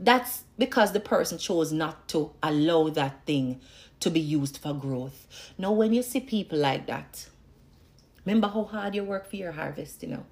[0.00, 3.60] That's because the person chose not to allow that thing
[4.00, 5.26] to be used for growth.
[5.58, 7.28] Now, when you see people like that,
[8.28, 10.24] remember how hard you work for your harvest, you know.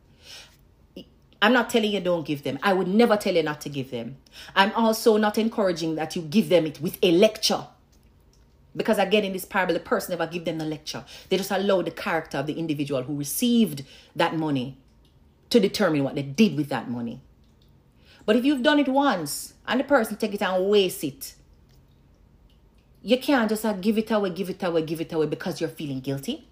[1.40, 2.59] I'm not telling you don't give them.
[2.62, 4.16] I would never tell you not to give them.
[4.54, 7.66] I'm also not encouraging that you give them it with a lecture.
[8.74, 11.04] Because again, in this parable, the person never give them the lecture.
[11.28, 13.82] They just allow the character of the individual who received
[14.14, 14.76] that money
[15.48, 17.22] to determine what they did with that money.
[18.26, 21.35] But if you've done it once and the person take it and waste it,
[23.02, 25.70] you can't just uh, give it away, give it away, give it away because you're
[25.70, 26.46] feeling guilty.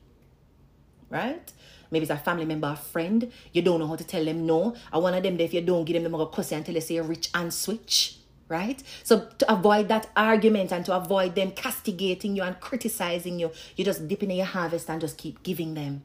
[1.14, 1.52] Right?
[1.92, 3.30] Maybe it's a family member, a friend.
[3.52, 4.74] You don't know how to tell them no.
[4.92, 6.80] I one of them, if you don't give them, they're going cuss you until they
[6.80, 8.18] say rich and switch.
[8.48, 8.82] Right?
[9.04, 13.84] So to avoid that argument and to avoid them castigating you and criticizing you, you
[13.84, 16.02] just dip in your harvest and just keep giving them.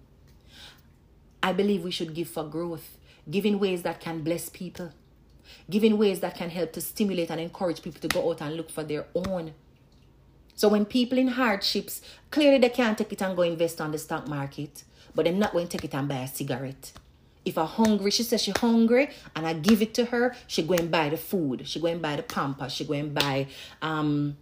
[1.41, 2.97] I believe we should give for growth,
[3.29, 4.91] give in ways that can bless people,
[5.69, 8.55] give in ways that can help to stimulate and encourage people to go out and
[8.55, 9.53] look for their own.
[10.55, 13.97] So when people in hardships, clearly they can't take it and go invest on the
[13.97, 14.83] stock market,
[15.15, 16.91] but they're not going to take it and buy a cigarette.
[17.45, 20.73] If I'm hungry, she says she's hungry, and I give it to her, she go
[20.73, 23.47] and buy the food, she go and buy the pamper, she go and buy
[23.81, 24.37] um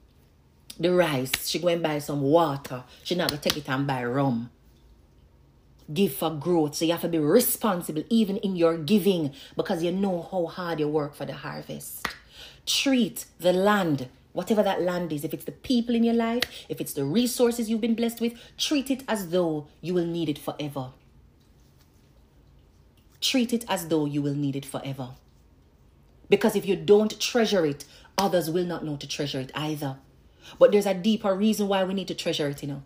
[0.79, 2.83] the rice, she go and buy some water.
[3.03, 4.51] She not gonna take it and buy rum
[5.93, 6.75] give for growth.
[6.75, 10.79] So you have to be responsible even in your giving because you know how hard
[10.79, 12.07] you work for the harvest.
[12.65, 16.79] Treat the land, whatever that land is, if it's the people in your life, if
[16.79, 20.37] it's the resources you've been blessed with, treat it as though you will need it
[20.37, 20.89] forever.
[23.19, 25.09] Treat it as though you will need it forever.
[26.29, 27.85] Because if you don't treasure it,
[28.17, 29.97] others will not know to treasure it either.
[30.59, 32.83] But there's a deeper reason why we need to treasure it, you know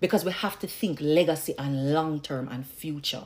[0.00, 3.24] because we have to think legacy and long term and future.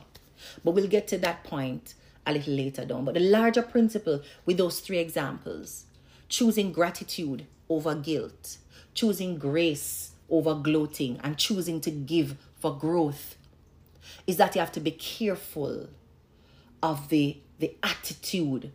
[0.63, 1.95] But we'll get to that point
[2.27, 3.05] a little later down.
[3.05, 5.85] But the larger principle with those three examples
[6.29, 8.57] choosing gratitude over guilt,
[8.93, 13.35] choosing grace over gloating, and choosing to give for growth
[14.27, 15.89] is that you have to be careful
[16.81, 18.71] of the, the attitude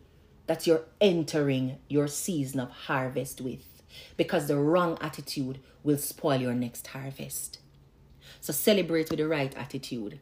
[0.47, 3.83] that you're entering your season of harvest with
[4.17, 7.59] because the wrong attitude will spoil your next harvest.
[8.39, 10.19] So celebrate with the right attitude.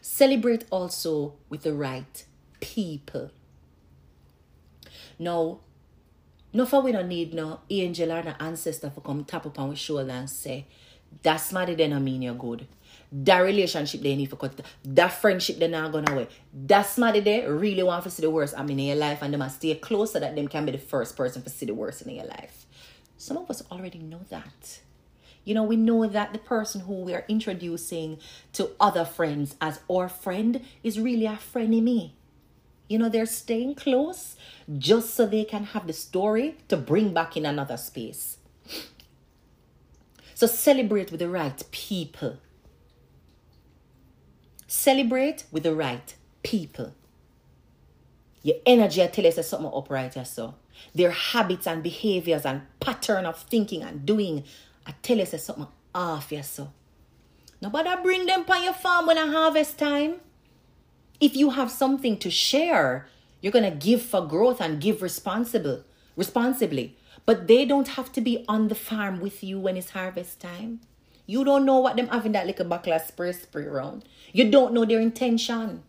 [0.00, 2.24] Celebrate also with the right
[2.60, 3.30] people.
[5.18, 5.60] Now,
[6.54, 9.70] no for we don't need no angel or no ancestor for come tap up on
[9.70, 10.66] our shoulder and say,
[11.22, 12.66] that's money then I mean you're good.
[13.12, 14.60] That relationship they need for cut.
[14.84, 16.28] That friendship they not gonna away.
[16.52, 19.34] That smarty they really want to see the worst I mean in your life and
[19.34, 21.74] they must stay close so that them can be the first person to see the
[21.74, 22.66] worst in your life.
[23.16, 24.80] Some of us already know that.
[25.44, 28.18] You know, we know that the person who we are introducing
[28.54, 32.12] to other friends as our friend is really a frenemy.
[32.88, 34.36] You know, they're staying close
[34.78, 38.38] just so they can have the story to bring back in another space.
[40.34, 42.38] So celebrate with the right people.
[44.66, 46.92] Celebrate with the right people.
[48.42, 50.56] Your energy I tell you say something upright here so.
[50.94, 54.44] Their habits and behaviors and pattern of thinking and doing,
[54.86, 56.72] I tell you say something off here so.
[57.62, 60.16] Nobody bring them on your farm when I harvest time.
[61.20, 63.06] If you have something to share,
[63.40, 65.84] you're gonna give for growth and give responsible
[66.16, 66.96] responsibly.
[67.26, 70.80] But they don't have to be on the farm with you when it's harvest time.
[71.26, 74.04] You don't know what them having that little buckle of spray spray around.
[74.32, 75.82] You don't know their intention.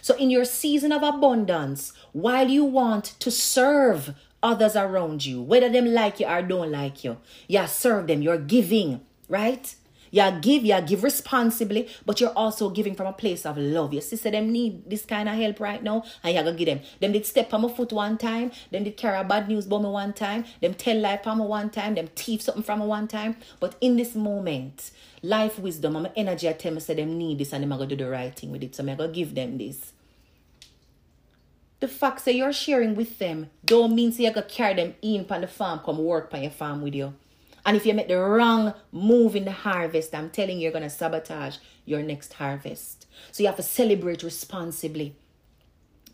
[0.00, 5.68] So in your season of abundance, while you want to serve others around you, whether
[5.68, 8.22] them like you or don't like you, yeah, serve them.
[8.22, 9.74] You're giving, right?
[10.10, 13.92] You give, you give responsibly, but you're also giving from a place of love.
[13.92, 16.80] Your sister them need this kind of help right now, and you gotta give them.
[17.00, 19.88] Them did step on my foot one time, them did carry bad news about me
[19.88, 23.08] one time, them tell lie from me one time, them thief something from me one
[23.08, 23.36] time.
[23.60, 24.90] But in this moment,
[25.22, 27.86] life wisdom and my energy I tell me say them need this and are gonna
[27.86, 28.74] do the right thing with it.
[28.74, 29.92] So I'm gonna give them this.
[31.80, 35.26] The fact that you're sharing with them don't mean say you gotta carry them in
[35.30, 37.14] on the farm, come work on your farm with you.
[37.68, 40.84] And if you make the wrong move in the harvest, I'm telling you, you're going
[40.84, 43.04] to sabotage your next harvest.
[43.30, 45.14] So you have to celebrate responsibly.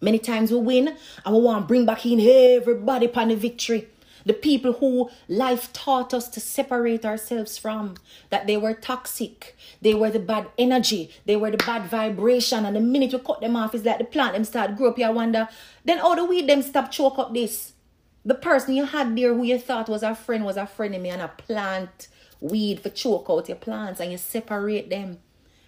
[0.00, 3.86] Many times we win and we want to bring back in everybody upon the victory.
[4.26, 7.98] The people who life taught us to separate ourselves from,
[8.30, 12.64] that they were toxic, they were the bad energy, they were the bad vibration.
[12.64, 14.98] And the minute you cut them off, it's like the plant them start grow up.
[14.98, 15.48] You wonder,
[15.84, 17.73] then how do we them stop choke up this?
[18.24, 21.02] The person you had there who you thought was a friend was a friend of
[21.02, 22.08] me and a plant
[22.40, 25.18] weed for choke out your plants and you separate them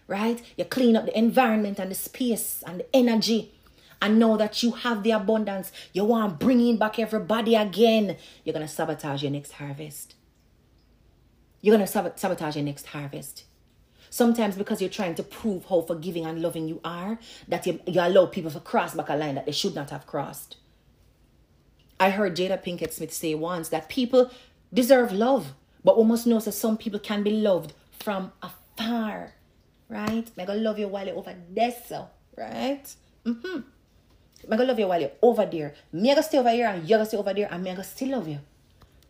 [0.06, 0.42] right?
[0.56, 3.52] You clean up the environment and the space and the energy
[4.00, 5.72] and know that you have the abundance.
[5.92, 8.16] You want bringing back everybody again.
[8.44, 10.14] You're gonna sabotage your next harvest.
[11.60, 13.44] You're gonna sabotage your next harvest.
[14.10, 18.00] Sometimes because you're trying to prove how forgiving and loving you are that you, you
[18.00, 20.56] allow people to cross back a line that they should not have crossed
[21.98, 24.30] I heard Jada Pinkett Smith say once that people
[24.72, 29.32] deserve love, but we must know that some people can be loved from afar,
[29.88, 30.30] right?
[30.38, 32.84] I'm gonna love you while you're over there, so, right?
[33.24, 33.60] Mm-hmm.
[34.44, 35.74] I'm gonna love you while you're over there.
[35.92, 38.10] Me gonna stay over here and you're gonna stay over there and me gonna still
[38.10, 38.40] love you.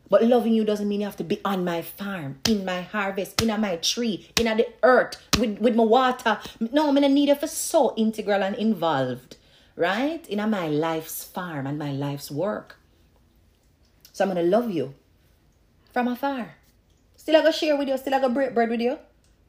[0.08, 3.42] But loving you doesn't mean you have to be on my farm, in my harvest,
[3.42, 6.38] in my tree, in the earth, with, with my water.
[6.60, 9.36] No, I'm gonna need you for so integral and involved
[9.76, 10.26] right?
[10.28, 12.75] In my life's farm and my life's work.
[14.16, 14.94] So I'm gonna love you
[15.92, 16.54] from afar.
[17.16, 18.98] Still I go share with you, still I go break bread with you,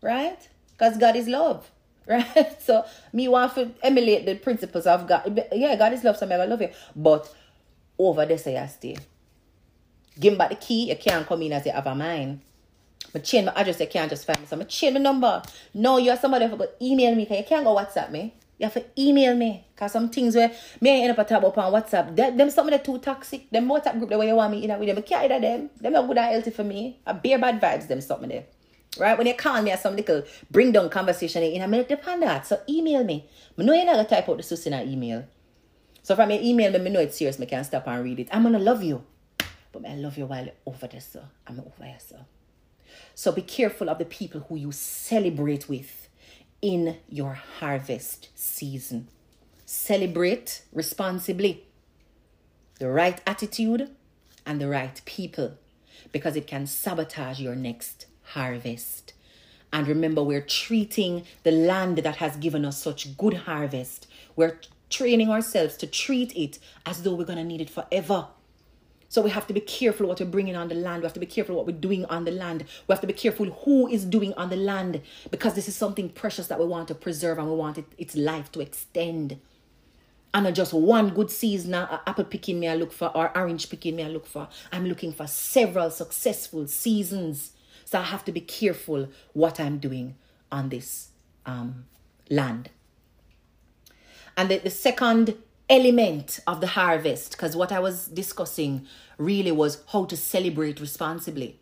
[0.02, 0.38] right?
[0.74, 1.72] Because God is love.
[2.08, 2.62] Right?
[2.62, 5.42] So me want to emulate the principles of God.
[5.52, 6.70] Yeah, God is love, so I'm gonna love you.
[6.96, 7.34] But
[7.98, 8.98] over there say I stay.
[10.20, 12.42] Give him back the key, you can't come in as you have a mind.
[13.14, 14.46] But change my address, you can't just find me.
[14.48, 15.42] So I'm change my number.
[15.74, 18.34] No, you're somebody who email me, you can't go WhatsApp me.
[18.58, 19.66] You have to email me.
[19.76, 20.52] Cause some things where
[20.82, 22.16] me end up a talk about on WhatsApp.
[22.16, 23.50] Them, them some of the too toxic.
[23.52, 25.04] Them WhatsApp group the way you want me in with them.
[25.12, 25.70] I either them.
[25.80, 27.00] Them not good and healthy for me.
[27.06, 28.46] I bear bad vibes them something there.
[29.00, 29.16] Right?
[29.16, 32.48] When you call me at some little bring down conversation in a minute depend that.
[32.48, 33.30] So email me.
[33.58, 35.26] I know you're not gonna type out the sus in an email.
[36.02, 38.30] So from your email me, me know it's serious, me can stop and read it.
[38.32, 39.04] I'm gonna love you.
[39.72, 42.16] But I love you while you're over there, so I'm over here, so.
[43.14, 46.07] So be careful of the people who you celebrate with
[46.62, 49.08] in your harvest season.
[49.66, 51.66] Celebrate responsibly
[52.80, 53.90] the right attitude
[54.46, 55.58] and the right people
[56.12, 59.14] because it can sabotage your next harvest.
[59.74, 64.08] And remember, we're treating the land that has given us such good harvest.
[64.36, 68.28] We're training ourselves to treat it as though we're going to need it forever.
[69.10, 71.02] So we have to be careful what we're bringing on the land.
[71.02, 72.66] We have to be careful what we're doing on the land.
[72.88, 75.02] We have to be careful who is doing on the land
[75.32, 78.16] because this is something precious that we want to preserve and we want it, its
[78.16, 79.40] life to extend.
[80.34, 83.70] And not just one good season, uh, apple picking me I look for or orange
[83.70, 84.50] picking me I look for.
[84.72, 87.54] I'm looking for several successful seasons.
[87.86, 90.16] So I have to be careful what I'm doing
[90.52, 91.10] on this
[91.46, 91.86] um,
[92.30, 92.70] land.
[94.36, 95.36] And the, the second
[95.70, 98.86] element of the harvest because what I was discussing
[99.18, 101.60] really was how to celebrate responsibly.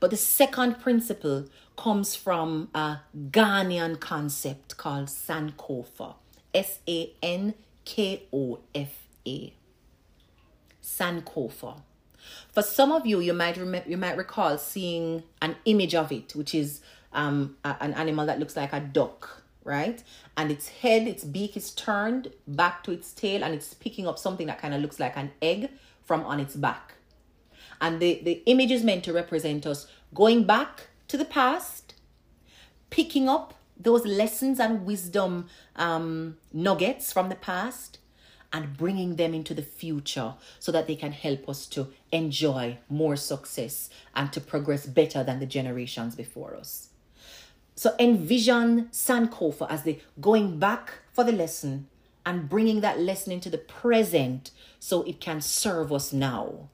[0.00, 6.14] But the second principle comes from a Ghanaian concept called Sankofa.
[6.54, 9.52] S A N K O F A.
[10.82, 11.80] Sankofa.
[12.52, 16.34] For some of you, you might rem- you might recall seeing an image of it,
[16.34, 16.80] which is
[17.12, 20.02] um, a- an animal that looks like a duck right?
[20.36, 24.18] And its head, its beak is turned back to its tail and it's picking up
[24.18, 25.70] something that kind of looks like an egg
[26.04, 26.94] from on its back.
[27.80, 31.94] And the, the image is meant to represent us going back to the past,
[32.88, 37.98] picking up those lessons and wisdom um, nuggets from the past,
[38.52, 43.16] and bringing them into the future so that they can help us to enjoy more
[43.16, 46.88] success and to progress better than the generations before us.
[47.76, 51.88] So envision Sankofa as the going back for the lesson
[52.24, 54.50] and bringing that lesson into the present
[54.80, 56.70] so it can serve us now.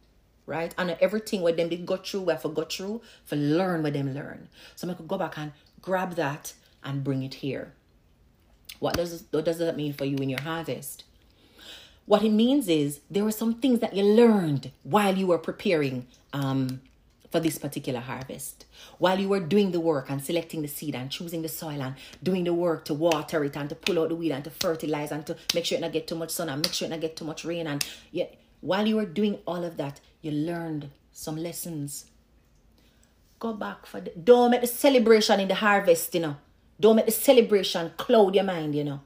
[0.47, 0.75] Right?
[0.79, 4.15] And everything where them did go through, have to go through, for learn where them
[4.15, 4.49] learn.
[4.75, 7.75] So I could go back and grab that and bring it here.
[8.79, 11.05] What does what does that mean for you in your harvest?
[12.07, 16.07] What it means is there were some things that you learned while you were preparing
[16.33, 16.81] um,
[17.33, 18.67] for this particular harvest.
[18.99, 21.97] While you were doing the work and selecting the seed and choosing the soil and
[22.23, 25.11] doing the work to water it and to pull out the weed and to fertilize
[25.11, 27.01] and to make sure it not get too much sun and make sure it not
[27.01, 28.27] get too much rain and yeah,
[28.61, 32.07] while you were doing all of that, you learned some lessons.
[33.39, 36.37] Go back for the, don't make the celebration in the harvest, you know.
[36.79, 39.01] Don't make the celebration cloud your mind, you know.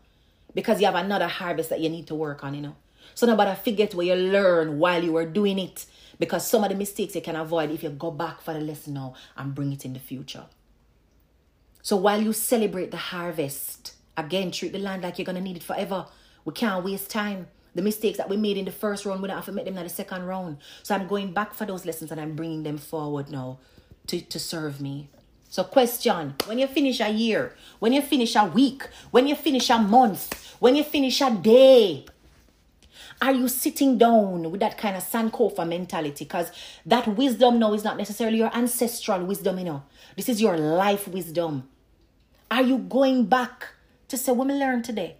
[0.55, 2.77] Because you have another harvest that you need to work on, you know.
[3.15, 5.87] So nobody forget where you learn while you were doing it.
[6.19, 8.95] Because some of the mistakes you can avoid if you go back for the lesson
[8.95, 10.45] now and bring it in the future.
[11.83, 15.57] So while you celebrate the harvest, again, treat the land like you're going to need
[15.57, 16.07] it forever.
[16.45, 17.49] We can't waste time.
[17.75, 19.77] The mistakes that we made in the first round, we don't have to make them
[19.77, 20.59] in the second round.
[20.83, 23.59] So I'm going back for those lessons and I'm bringing them forward now
[24.07, 25.11] to, to serve me.
[25.49, 29.71] So, question when you finish a year, when you finish a week, when you finish
[29.71, 32.05] a month, when you finish a day,
[33.21, 36.25] are you sitting down with that kind of Sankofa mentality?
[36.25, 36.51] Because
[36.85, 39.83] that wisdom now is not necessarily your ancestral wisdom, you know.
[40.17, 41.69] This is your life wisdom.
[42.51, 43.69] Are you going back
[44.09, 45.17] to say, what me learn today?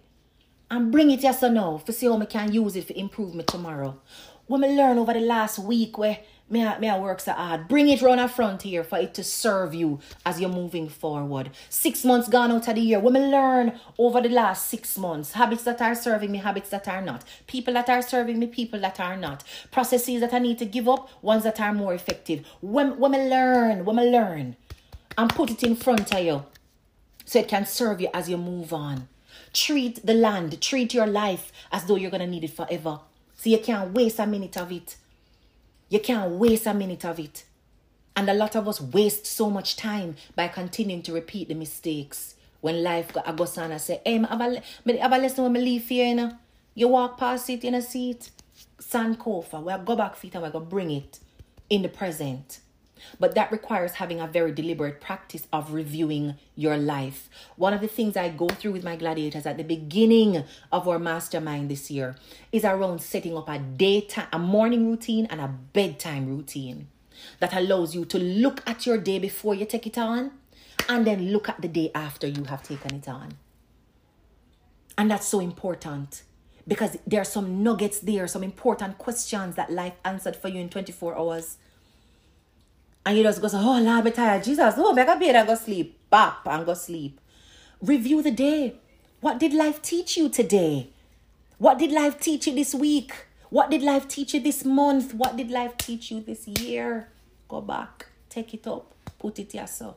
[0.69, 3.33] And bring it yes or no, for see how I can use it to improve
[3.33, 3.99] me tomorrow.
[4.47, 6.19] What me learn over the last week where
[6.49, 7.67] May I, may I work so hard.
[7.67, 11.49] Bring it round a front here for it to serve you as you're moving forward.
[11.69, 13.01] Six months gone out of the year.
[13.01, 15.33] Me learn over the last six months.
[15.33, 17.25] Habits that are serving me, habits that are not.
[17.47, 19.43] People that are serving me, people that are not.
[19.71, 22.45] Processes that I need to give up, ones that are more effective.
[22.61, 24.55] Women, me learn, women learn.
[25.17, 26.45] And put it in front of you.
[27.25, 29.09] So it can serve you as you move on.
[29.51, 33.01] Treat the land, treat your life as though you're going to need it forever.
[33.35, 34.95] So you can't waste a minute of it.
[35.89, 37.45] You can't waste a minute of it.
[38.15, 42.35] And a lot of us waste so much time by continuing to repeat the mistakes.
[42.61, 45.87] When life got go and say, hey, I have a, have lesson when I leave
[45.87, 46.31] here, you know.
[46.73, 48.31] You walk past it you know, see it.
[48.79, 51.19] Sankofa, we'll go back feet and we're going to bring it
[51.69, 52.59] in the present.
[53.19, 57.29] But that requires having a very deliberate practice of reviewing your life.
[57.55, 60.99] One of the things I go through with my gladiators at the beginning of our
[60.99, 62.15] mastermind this year
[62.51, 66.87] is around setting up a daytime, a morning routine and a bedtime routine
[67.39, 70.31] that allows you to look at your day before you take it on
[70.89, 73.33] and then look at the day after you have taken it on.
[74.97, 76.23] And that's so important
[76.67, 80.69] because there are some nuggets there, some important questions that life answered for you in
[80.69, 81.57] 24 hours
[83.07, 84.43] and you just go say, oh, Lord, be tired.
[84.43, 85.97] Jesus, oh, make a bed and go sleep.
[86.09, 87.21] Bap and go sleep.
[87.81, 88.75] Review the day.
[89.21, 90.89] What did life teach you today?
[91.57, 93.13] What did life teach you this week?
[93.49, 95.13] What did life teach you this month?
[95.13, 97.07] What did life teach you this year?
[97.47, 99.95] Go back, take it up, put it yourself.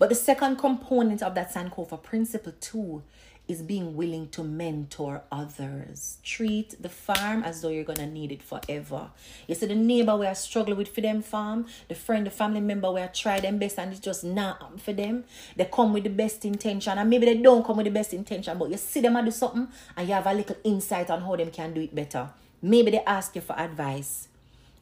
[0.00, 3.04] But the second component of that Sankofa principle, too,
[3.48, 6.18] is being willing to mentor others.
[6.22, 9.10] Treat the farm as though you're gonna need it forever.
[9.46, 12.60] You see the neighbor where I struggle with for them farm, the friend, the family
[12.60, 15.24] member where I try them best and it's just not for them.
[15.54, 18.58] They come with the best intention and maybe they don't come with the best intention,
[18.58, 21.50] but you see them do something and you have a little insight on how them
[21.50, 22.30] can do it better.
[22.62, 24.28] Maybe they ask you for advice,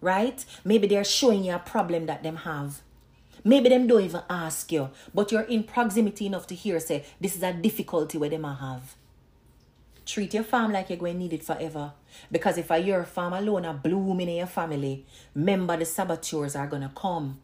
[0.00, 0.44] right?
[0.64, 2.80] Maybe they're showing you a problem that them have
[3.44, 7.36] Maybe them don't even ask you, but you're in proximity enough to hear say this
[7.36, 8.96] is a difficulty where them have.
[10.06, 11.92] Treat your farm like you're going to need it forever.
[12.32, 16.92] Because if your farm alone are blooming in your family, remember the saboteurs are gonna
[16.94, 17.40] come.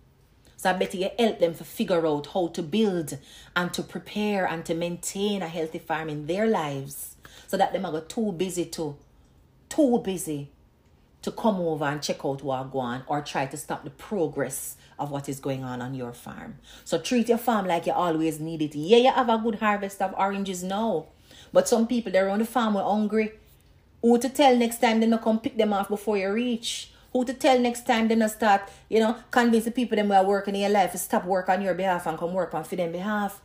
[0.56, 3.16] So I better you help them to figure out how to build
[3.56, 7.16] and to prepare and to maintain a healthy farm in their lives.
[7.46, 8.96] So that them are too busy to
[9.70, 10.50] too busy
[11.22, 14.76] to come over and check out what going on or try to stop the progress
[15.00, 16.58] of what is going on on your farm.
[16.84, 18.74] So treat your farm like you always need it.
[18.76, 21.06] Yeah, you have a good harvest of oranges now.
[21.52, 23.32] But some people, they're on the farm, were hungry.
[24.02, 26.92] Who to tell next time they not come pick them off before you reach?
[27.12, 30.12] Who to tell next time they not start, you know, convince the people them who
[30.12, 32.64] are working in your life to stop work on your behalf and come work on
[32.64, 33.40] for them behalf.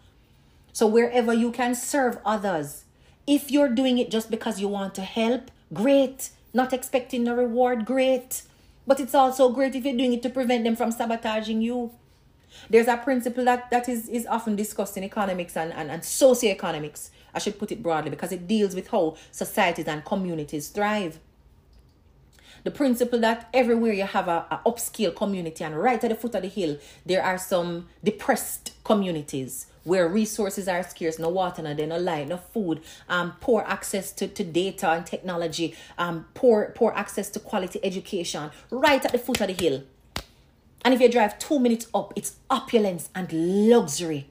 [0.72, 2.84] So wherever you can serve others,
[3.26, 6.30] if you're doing it just because you want to help, great.
[6.54, 8.44] Not expecting a reward, great.
[8.88, 11.92] But it's also great if you're doing it to prevent them from sabotaging you.
[12.70, 17.10] There's a principle that, that is, is often discussed in economics and, and, and socioeconomics
[17.36, 21.20] I should put it broadly because it deals with how societies and communities thrive.
[22.64, 26.34] The principle that everywhere you have a, a upscale community and right at the foot
[26.34, 31.74] of the hill, there are some depressed communities where resources are scarce, no water, no,
[31.74, 36.92] no light, no food, um, poor access to, to data and technology, um, poor, poor
[36.96, 39.84] access to quality education, right at the foot of the hill.
[40.84, 43.32] And if you drive two minutes up, it's opulence and
[43.70, 44.28] luxury.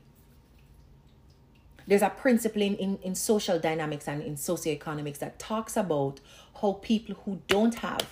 [1.86, 6.20] There's a principle in, in, in social dynamics and in socioeconomics that talks about
[6.60, 8.08] how people who don't have,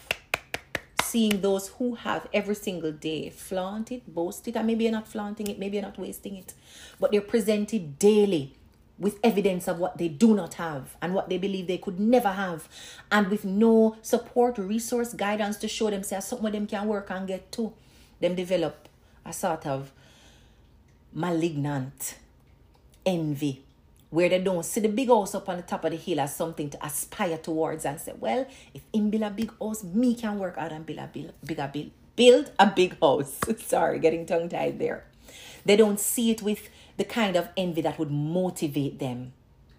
[1.13, 5.07] seeing those who have every single day, flaunt it, boast it, and maybe you're not
[5.07, 6.55] flaunting it, maybe you're not wasting it,
[6.99, 8.55] but they're presented daily
[8.99, 12.31] with evidence of what they do not have and what they believe they could never
[12.31, 12.67] have,
[13.11, 17.53] and with no support, resource, guidance to show themselves something them can work and get
[17.53, 17.73] to.
[18.21, 18.89] Them develop
[19.27, 19.93] a sort of
[21.13, 22.17] malignant
[23.05, 23.63] envy
[24.13, 26.37] where they don't see the big house up on the top of the hill as
[26.37, 30.39] something to aspire towards and say, well, if in build a big house, me can
[30.39, 33.39] work out and build a big, bigger build, build a big house.
[33.57, 35.05] Sorry, getting tongue tied there.
[35.65, 39.33] They don't see it with the kind of envy that would motivate them.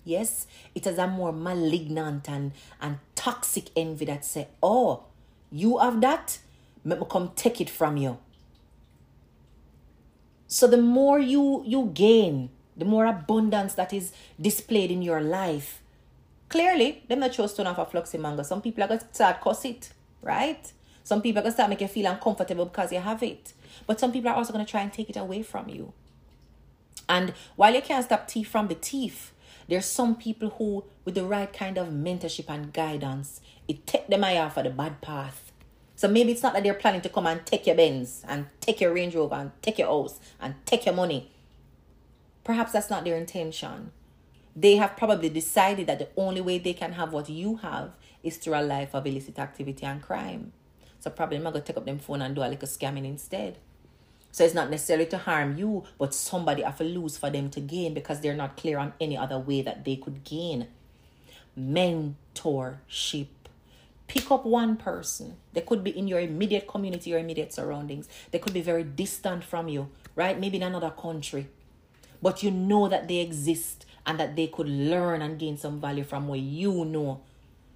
[0.03, 5.03] Yes, it is a more malignant and, and toxic envy that say, oh,
[5.51, 6.39] you have that,
[6.83, 8.17] let me come take it from you.
[10.47, 15.81] So the more you you gain, the more abundance that is displayed in your life.
[16.49, 18.43] Clearly, them not chose to off a fluxy mango.
[18.43, 20.71] Some people are gonna start cuss it, right?
[21.03, 23.53] Some people are gonna start make you feel uncomfortable because you have it.
[23.87, 25.93] But some people are also gonna try and take it away from you.
[27.09, 29.31] And while you can't stop teeth from the teeth,
[29.67, 34.23] there's some people who, with the right kind of mentorship and guidance, it take them
[34.23, 35.53] eye off of the bad path
[35.95, 38.81] so maybe it's not that they're planning to come and take your Benz and take
[38.81, 41.31] your Range Rover and take your house and take your money.
[42.43, 43.91] Perhaps that's not their intention.
[44.55, 47.91] They have probably decided that the only way they can have what you have
[48.21, 50.53] is through a life of illicit activity and crime.
[50.99, 53.57] So probably I'm gonna take up them phone and do a little scamming instead.
[54.31, 57.59] So it's not necessarily to harm you, but somebody have to lose for them to
[57.59, 60.67] gain because they're not clear on any other way that they could gain.
[61.57, 63.27] Mentorship
[64.07, 65.37] pick up one person.
[65.53, 68.07] They could be in your immediate community or immediate surroundings.
[68.31, 70.39] They could be very distant from you, right?
[70.39, 71.47] Maybe in another country.
[72.23, 76.05] But you know that they exist and that they could learn and gain some value
[76.05, 77.21] from what you know.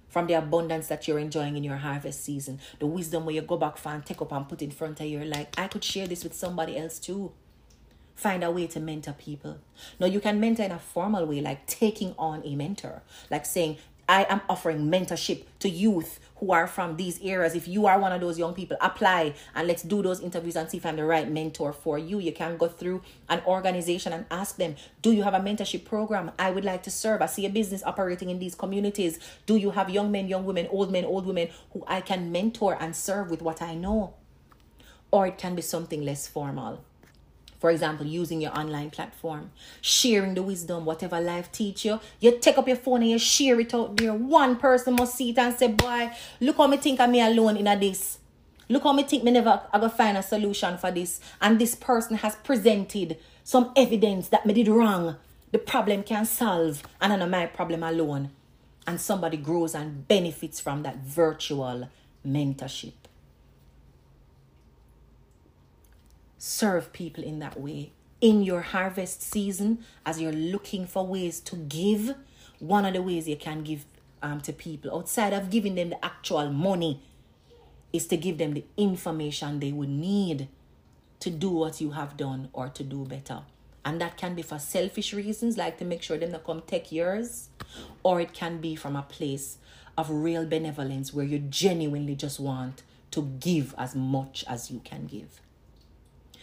[0.08, 2.58] From the abundance that you're enjoying in your harvest season.
[2.78, 5.22] The wisdom where you go back and take up and put in front of you.
[5.22, 7.32] Like, I could share this with somebody else too
[8.18, 9.58] find a way to mentor people.
[10.00, 13.78] Now, you can mentor in a formal way, like taking on a mentor, like saying,
[14.08, 17.54] I am offering mentorship to youth who are from these areas.
[17.54, 20.70] If you are one of those young people, apply and let's do those interviews and
[20.70, 22.18] see if I'm the right mentor for you.
[22.18, 26.32] You can go through an organization and ask them, Do you have a mentorship program?
[26.38, 27.20] I would like to serve.
[27.20, 29.18] I see a business operating in these communities.
[29.46, 32.78] Do you have young men, young women, old men, old women who I can mentor
[32.80, 34.14] and serve with what I know?
[35.10, 36.82] Or it can be something less formal
[37.58, 39.50] for example, using your online platform,
[39.80, 41.98] sharing the wisdom, whatever life teach you.
[42.20, 44.14] You take up your phone and you share it out there.
[44.14, 47.66] One person must see it and say, boy, look how me think me alone in
[47.66, 48.18] a this.
[48.68, 51.20] Look how me think me never I go find a solution for this.
[51.40, 55.16] And this person has presented some evidence that me did wrong.
[55.50, 58.30] The problem can solve and I know my problem alone.
[58.86, 61.88] And somebody grows and benefits from that virtual
[62.26, 62.92] mentorship.
[66.38, 67.92] Serve people in that way.
[68.20, 72.14] In your harvest season, as you're looking for ways to give,
[72.58, 73.84] one of the ways you can give
[74.22, 77.00] um, to people outside of giving them the actual money
[77.92, 80.48] is to give them the information they would need
[81.20, 83.42] to do what you have done or to do better.
[83.84, 86.92] And that can be for selfish reasons, like to make sure them not come take
[86.92, 87.48] yours,
[88.02, 89.58] or it can be from a place
[89.96, 92.82] of real benevolence where you genuinely just want
[93.12, 95.40] to give as much as you can give.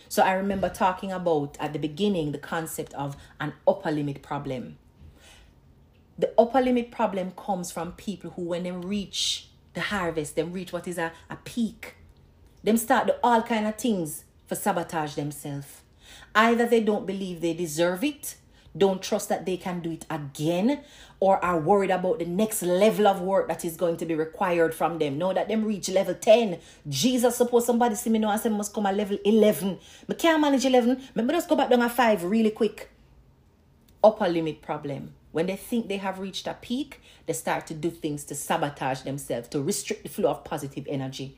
[0.10, 4.78] So I remember talking about at the beginning the concept of an upper limit problem.
[6.18, 10.72] The upper limit problem comes from people who, when they reach the harvest, them reach
[10.72, 11.96] what is a, a peak,
[12.64, 15.82] them start do all kind of things for sabotage themselves.
[16.34, 18.38] Either they don't believe they deserve it,
[18.78, 20.82] don't trust that they can do it again,
[21.20, 24.74] or are worried about the next level of work that is going to be required
[24.74, 25.18] from them.
[25.18, 26.60] Know that them reach level 10.
[26.88, 29.80] Jesus, suppose somebody see me now and say must come at level 11.
[30.08, 31.02] Me can't manage 11.
[31.16, 32.90] Maybe just go back down at 5 really quick.
[34.04, 35.14] Upper limit problem.
[35.32, 39.02] When they think they have reached a peak, they start to do things to sabotage
[39.02, 41.38] themselves, to restrict the flow of positive energy,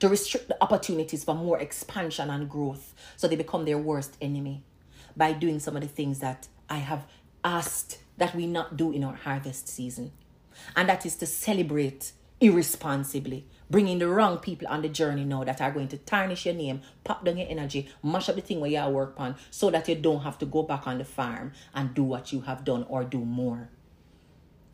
[0.00, 2.94] to restrict the opportunities for more expansion and growth.
[3.16, 4.64] So they become their worst enemy
[5.20, 7.04] by doing some of the things that I have
[7.44, 10.12] asked that we not do in our harvest season.
[10.74, 15.60] And that is to celebrate irresponsibly, bringing the wrong people on the journey now that
[15.60, 18.70] are going to tarnish your name, pop down your energy, mash up the thing where
[18.70, 21.52] you are work on, so that you don't have to go back on the farm
[21.74, 23.68] and do what you have done or do more.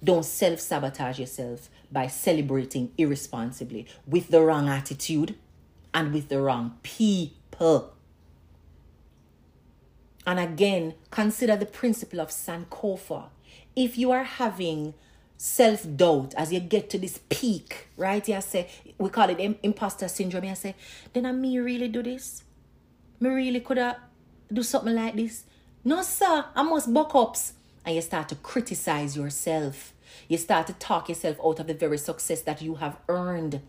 [0.05, 5.35] Don't self sabotage yourself by celebrating irresponsibly with the wrong attitude
[5.93, 7.96] and with the wrong people.
[10.27, 13.29] And again, consider the principle of Sankofa.
[13.77, 14.95] If you are having
[15.37, 18.27] self doubt as you get to this peak, right?
[18.27, 18.69] You say,
[18.99, 20.45] we call it imposter syndrome.
[20.45, 20.75] You say,
[21.13, 22.43] then I me really do this?
[23.21, 23.99] Me really could have
[24.53, 25.45] do something like this?
[25.85, 27.53] No, sir, I must buck ups.
[27.85, 29.93] And you start to criticize yourself.
[30.29, 33.61] You start to talk yourself out of the very success that you have earned.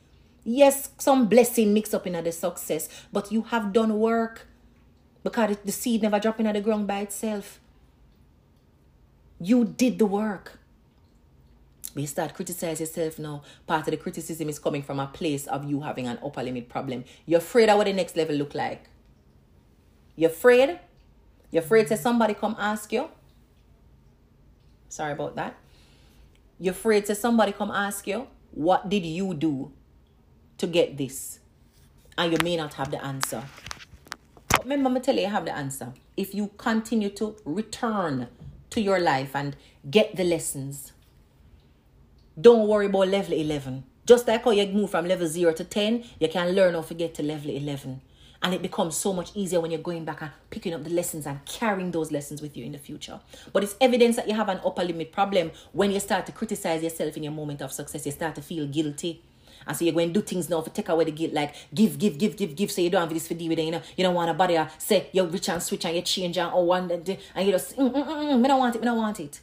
[0.43, 4.46] Yes, some blessing mixed up in the success, but you have done work
[5.28, 7.59] because the seed never dropped in the ground by itself.
[9.39, 10.57] You did the work.
[11.93, 13.43] But you start criticize yourself now.
[13.65, 16.69] Part of the criticism is coming from a place of you having an upper limit
[16.69, 17.03] problem.
[17.25, 18.89] You're afraid of what the next level look like.
[20.15, 20.80] You're afraid.
[21.51, 23.09] You're afraid to somebody come ask you.
[24.88, 25.57] Sorry about that.
[26.57, 29.71] You're afraid to somebody come ask you, what did you do
[30.57, 31.39] to get this?
[32.17, 33.43] And you may not have the answer.
[34.68, 35.93] Remember, me tell you, you have the answer.
[36.18, 38.28] If you continue to return
[38.70, 39.55] to your life and
[39.89, 40.91] get the lessons,
[42.39, 43.86] don't worry about level 11.
[44.05, 46.93] Just like how you move from level 0 to 10, you can learn how to
[46.93, 48.01] get to level 11.
[48.43, 51.26] And it becomes so much easier when you're going back and picking up the lessons
[51.26, 53.22] and carrying those lessons with you in the future.
[53.53, 56.84] But it's evidence that you have an upper limit problem when you start to criticize
[56.84, 58.05] yourself in your moment of success.
[58.05, 59.24] You start to feel guilty.
[59.68, 61.97] And so you're going to do things now for take away the guilt, like give,
[61.97, 62.72] give, give, give, give.
[62.72, 63.65] So you don't have this for deal with it.
[63.65, 66.38] You know, you don't want a body say you're rich and switch and you change
[66.38, 68.97] and oh one and you just mm, mm, mm, mm, don't want it, me don't
[68.97, 69.41] want it.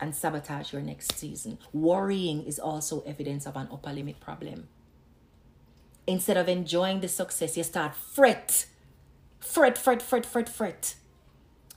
[0.00, 1.58] And sabotage your next season.
[1.74, 4.68] Worrying is also evidence of an upper limit problem
[6.10, 8.66] instead of enjoying the success, you start fret.
[9.38, 10.94] Fret, fret, fret, fret, fret.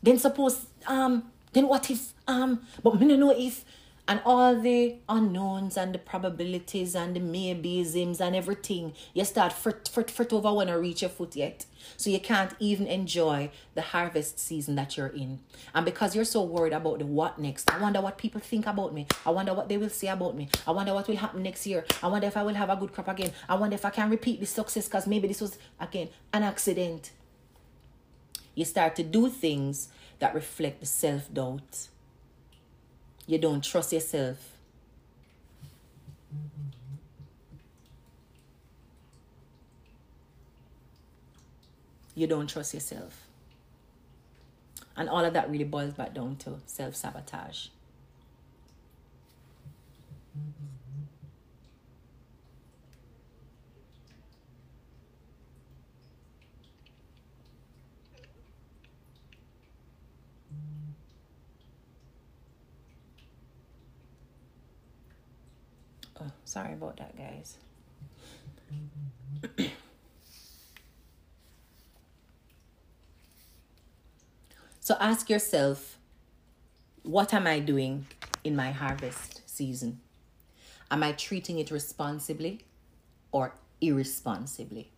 [0.02, 3.64] Then suppose, um, then what if, um, but me don't know if
[4.06, 9.88] and all the unknowns and the probabilities and the maybeisms and everything, you start fret,
[9.88, 11.66] fret, fret over when I reach your foot yet.
[11.96, 15.40] So you can't even enjoy the harvest season that you're in.
[15.74, 18.94] And because you're so worried about the what next, I wonder what people think about
[18.94, 19.08] me.
[19.26, 20.50] I wonder what they will say about me.
[20.68, 21.86] I wonder what will happen next year.
[22.02, 23.32] I wonder if I will have a good crop again.
[23.48, 27.12] I wonder if I can repeat this success because maybe this was, again, an accident.
[28.54, 29.88] You start to do things
[30.20, 31.88] that reflect the self doubt
[33.26, 34.38] you don't trust yourself.
[42.16, 43.28] You don't trust yourself.
[44.96, 47.68] And all of that really boils back down to self sabotage.
[66.24, 67.58] Oh, sorry about that, guys.
[74.80, 75.98] so ask yourself
[77.04, 78.06] what am I doing
[78.44, 80.00] in my harvest season?
[80.90, 82.66] Am I treating it responsibly
[83.32, 84.92] or irresponsibly?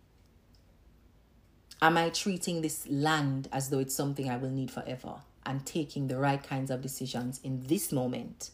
[1.82, 6.06] Am I treating this land as though it's something I will need forever and taking
[6.06, 8.50] the right kinds of decisions in this moment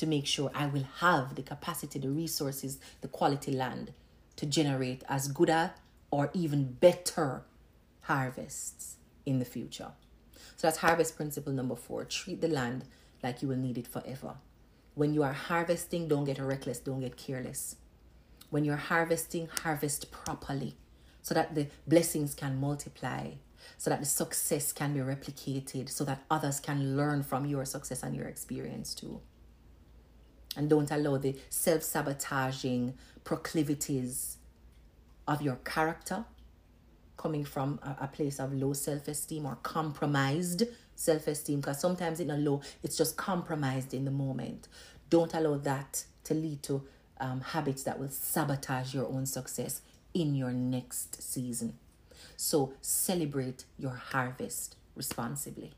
[0.00, 3.92] to make sure I will have the capacity, the resources, the quality land
[4.36, 5.74] to generate as good a
[6.10, 7.42] or even better
[8.00, 8.96] harvests
[9.26, 9.92] in the future.
[10.56, 12.06] So that's harvest principle number four.
[12.06, 12.86] Treat the land
[13.22, 14.36] like you will need it forever.
[14.94, 17.76] When you are harvesting, don't get reckless, don't get careless.
[18.48, 20.76] When you're harvesting, harvest properly
[21.20, 23.32] so that the blessings can multiply,
[23.76, 28.02] so that the success can be replicated, so that others can learn from your success
[28.02, 29.20] and your experience too.
[30.56, 32.94] And don't allow the self sabotaging
[33.24, 34.36] proclivities
[35.28, 36.24] of your character
[37.16, 41.60] coming from a, a place of low self esteem or compromised self esteem.
[41.60, 44.68] Because sometimes in a low, it's just compromised in the moment.
[45.08, 46.82] Don't allow that to lead to
[47.20, 49.82] um, habits that will sabotage your own success
[50.14, 51.78] in your next season.
[52.36, 55.72] So celebrate your harvest responsibly.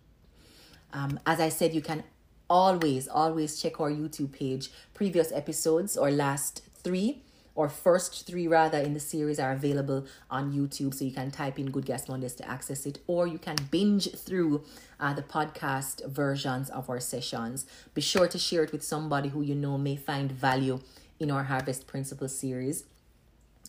[0.92, 2.04] Um, as I said, you can
[2.52, 4.70] always, always check our YouTube page.
[4.92, 7.22] Previous episodes or last three
[7.54, 10.92] or first three rather in the series are available on YouTube.
[10.92, 14.12] So you can type in Good Gas Mondays to access it, or you can binge
[14.12, 14.64] through
[15.00, 17.64] uh, the podcast versions of our sessions.
[17.94, 20.80] Be sure to share it with somebody who you know may find value
[21.18, 22.84] in our Harvest Principle series.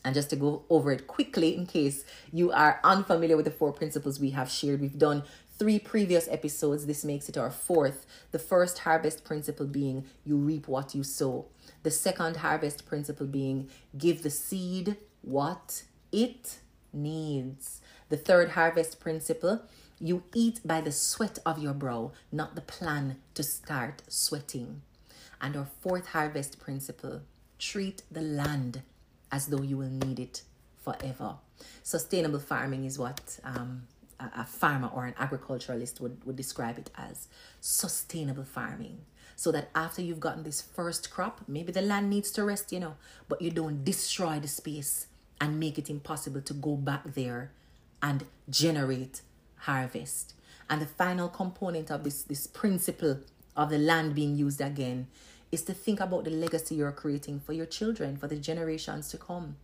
[0.06, 3.72] And just to go over it quickly, in case you are unfamiliar with the four
[3.72, 5.24] principles we have shared, we've done
[5.64, 6.86] three previous episodes.
[6.88, 8.06] This makes it our fourth.
[8.32, 11.46] The first harvest principle being you reap what you sow.
[11.84, 16.58] The second harvest principle being give the seed what it
[16.92, 17.80] needs.
[18.10, 19.62] The third harvest principle
[20.02, 24.82] you eat by the sweat of your brow, not the plan to start sweating.
[25.40, 27.22] And our fourth harvest principle
[27.58, 28.82] treat the land
[29.32, 30.42] as though you will need it
[30.84, 31.36] forever.
[31.84, 33.84] Sustainable farming is what um,
[34.36, 37.28] a, farmer or an agriculturalist would, would describe it as
[37.60, 39.00] sustainable farming
[39.36, 42.80] so that after you've gotten this first crop, maybe the land needs to rest, you
[42.80, 42.96] know,
[43.28, 45.08] but you don't destroy the space
[45.42, 47.52] and make it impossible to go back there
[48.02, 49.22] and generate
[49.58, 50.34] harvest.
[50.70, 53.20] And the final component of this, this principle
[53.56, 55.08] of the land being used again
[55.52, 59.18] is to think about the legacy you're creating for your children, for the generations to
[59.18, 59.56] come.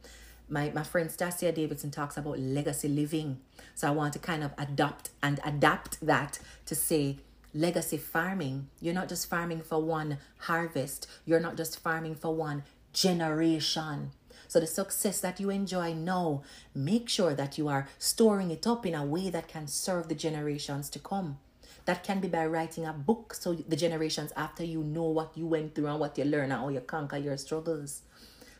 [0.49, 3.39] My, my friend Stacia Davidson talks about legacy living.
[3.75, 7.17] So I want to kind of adopt and adapt that to say
[7.53, 8.67] legacy farming.
[8.81, 14.11] You're not just farming for one harvest, you're not just farming for one generation.
[14.47, 16.41] So the success that you enjoy now,
[16.73, 20.15] make sure that you are storing it up in a way that can serve the
[20.15, 21.37] generations to come.
[21.85, 25.45] That can be by writing a book so the generations after you know what you
[25.45, 28.01] went through and what you learn and how you conquer your struggles.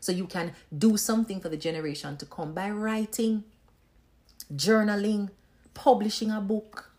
[0.00, 3.44] So you can do something for the generation to come by writing,
[4.54, 5.30] journaling,
[5.74, 6.90] publishing a book,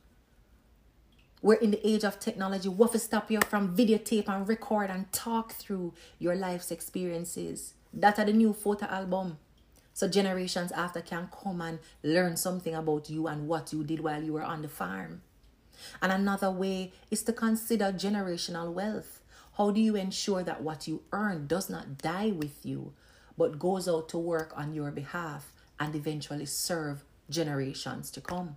[1.42, 2.70] we're in the age of technology.
[2.70, 7.74] What will stop you from videotape and record and talk through your life's experiences?
[7.94, 9.40] That are the new photo album.
[9.94, 14.22] So generations after can come and learn something about you and what you did while
[14.22, 15.24] you were on the farm.
[16.02, 19.21] And another way is to consider generational wealth.
[19.58, 22.94] How do you ensure that what you earn does not die with you,
[23.38, 28.56] but goes out to work on your behalf and eventually serve generations to come?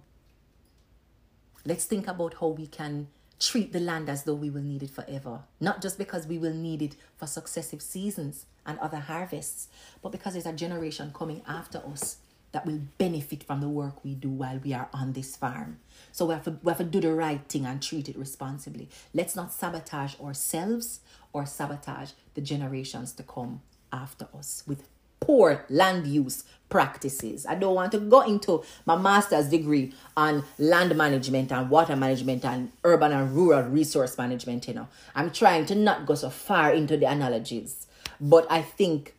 [1.64, 3.08] Let's think about how we can
[3.40, 5.40] treat the land as though we will need it forever.
[5.60, 9.68] Not just because we will need it for successive seasons and other harvests,
[10.02, 12.18] but because there's a generation coming after us
[12.54, 15.78] that will benefit from the work we do while we are on this farm.
[16.12, 18.88] So we have, to, we have to do the right thing and treat it responsibly.
[19.12, 21.00] Let's not sabotage ourselves
[21.32, 23.60] or sabotage the generations to come
[23.92, 24.86] after us with
[25.18, 27.44] poor land use practices.
[27.44, 32.44] I don't want to go into my master's degree on land management and water management
[32.44, 34.86] and urban and rural resource management, you know.
[35.16, 37.88] I'm trying to not go so far into the analogies,
[38.20, 39.14] but I think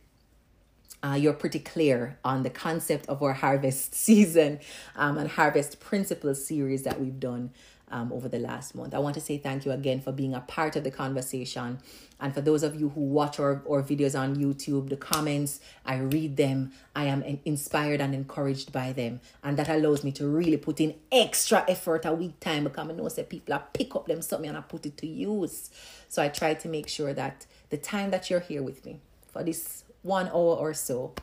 [1.06, 4.58] uh, you're pretty clear on the concept of our harvest season
[4.96, 7.50] um, and harvest principles series that we've done
[7.88, 8.94] um, over the last month.
[8.94, 11.78] I want to say thank you again for being a part of the conversation.
[12.18, 15.98] And for those of you who watch our, our videos on YouTube, the comments, I
[15.98, 16.72] read them.
[16.96, 19.20] I am inspired and encouraged by them.
[19.44, 22.92] And that allows me to really put in extra effort a week time because I
[22.92, 25.70] know that people I pick up them something and I put it to use.
[26.08, 28.98] So I try to make sure that the time that you're here with me
[29.28, 31.14] for this one hour or so,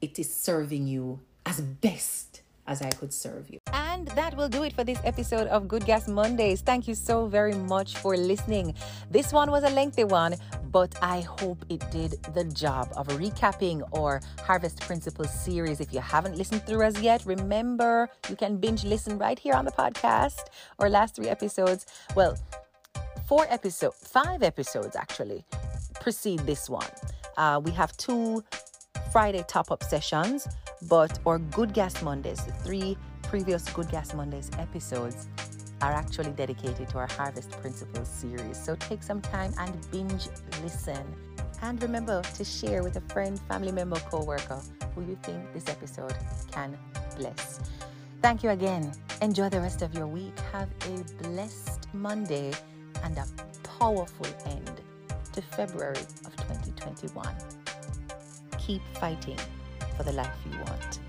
[0.00, 3.58] it is serving you as best as I could serve you.
[3.74, 6.62] And that will do it for this episode of Good Gas Mondays.
[6.62, 8.74] Thank you so very much for listening.
[9.10, 10.36] This one was a lengthy one,
[10.72, 15.80] but I hope it did the job of recapping or Harvest Principles series.
[15.80, 19.66] If you haven't listened through us yet, remember you can binge listen right here on
[19.66, 20.46] the podcast.
[20.78, 21.84] Our last three episodes,
[22.16, 22.38] well,
[23.26, 25.44] four episodes, five episodes actually,
[26.00, 26.86] precede this one.
[27.36, 28.44] Uh, we have two
[29.12, 30.46] Friday top up sessions,
[30.88, 35.28] but our Good Gas Mondays, the three previous Good Gas Mondays episodes
[35.80, 38.62] are actually dedicated to our Harvest Principles series.
[38.62, 40.28] So take some time and binge
[40.62, 41.02] listen.
[41.62, 44.60] And remember to share with a friend, family member, co worker
[44.94, 46.14] who you think this episode
[46.50, 46.76] can
[47.16, 47.60] bless.
[48.20, 48.92] Thank you again.
[49.22, 50.32] Enjoy the rest of your week.
[50.52, 52.52] Have a blessed Monday
[53.04, 53.26] and a
[53.62, 54.80] powerful end
[55.32, 57.26] to February of 2021.
[58.58, 59.38] Keep fighting
[59.96, 61.03] for the life you want.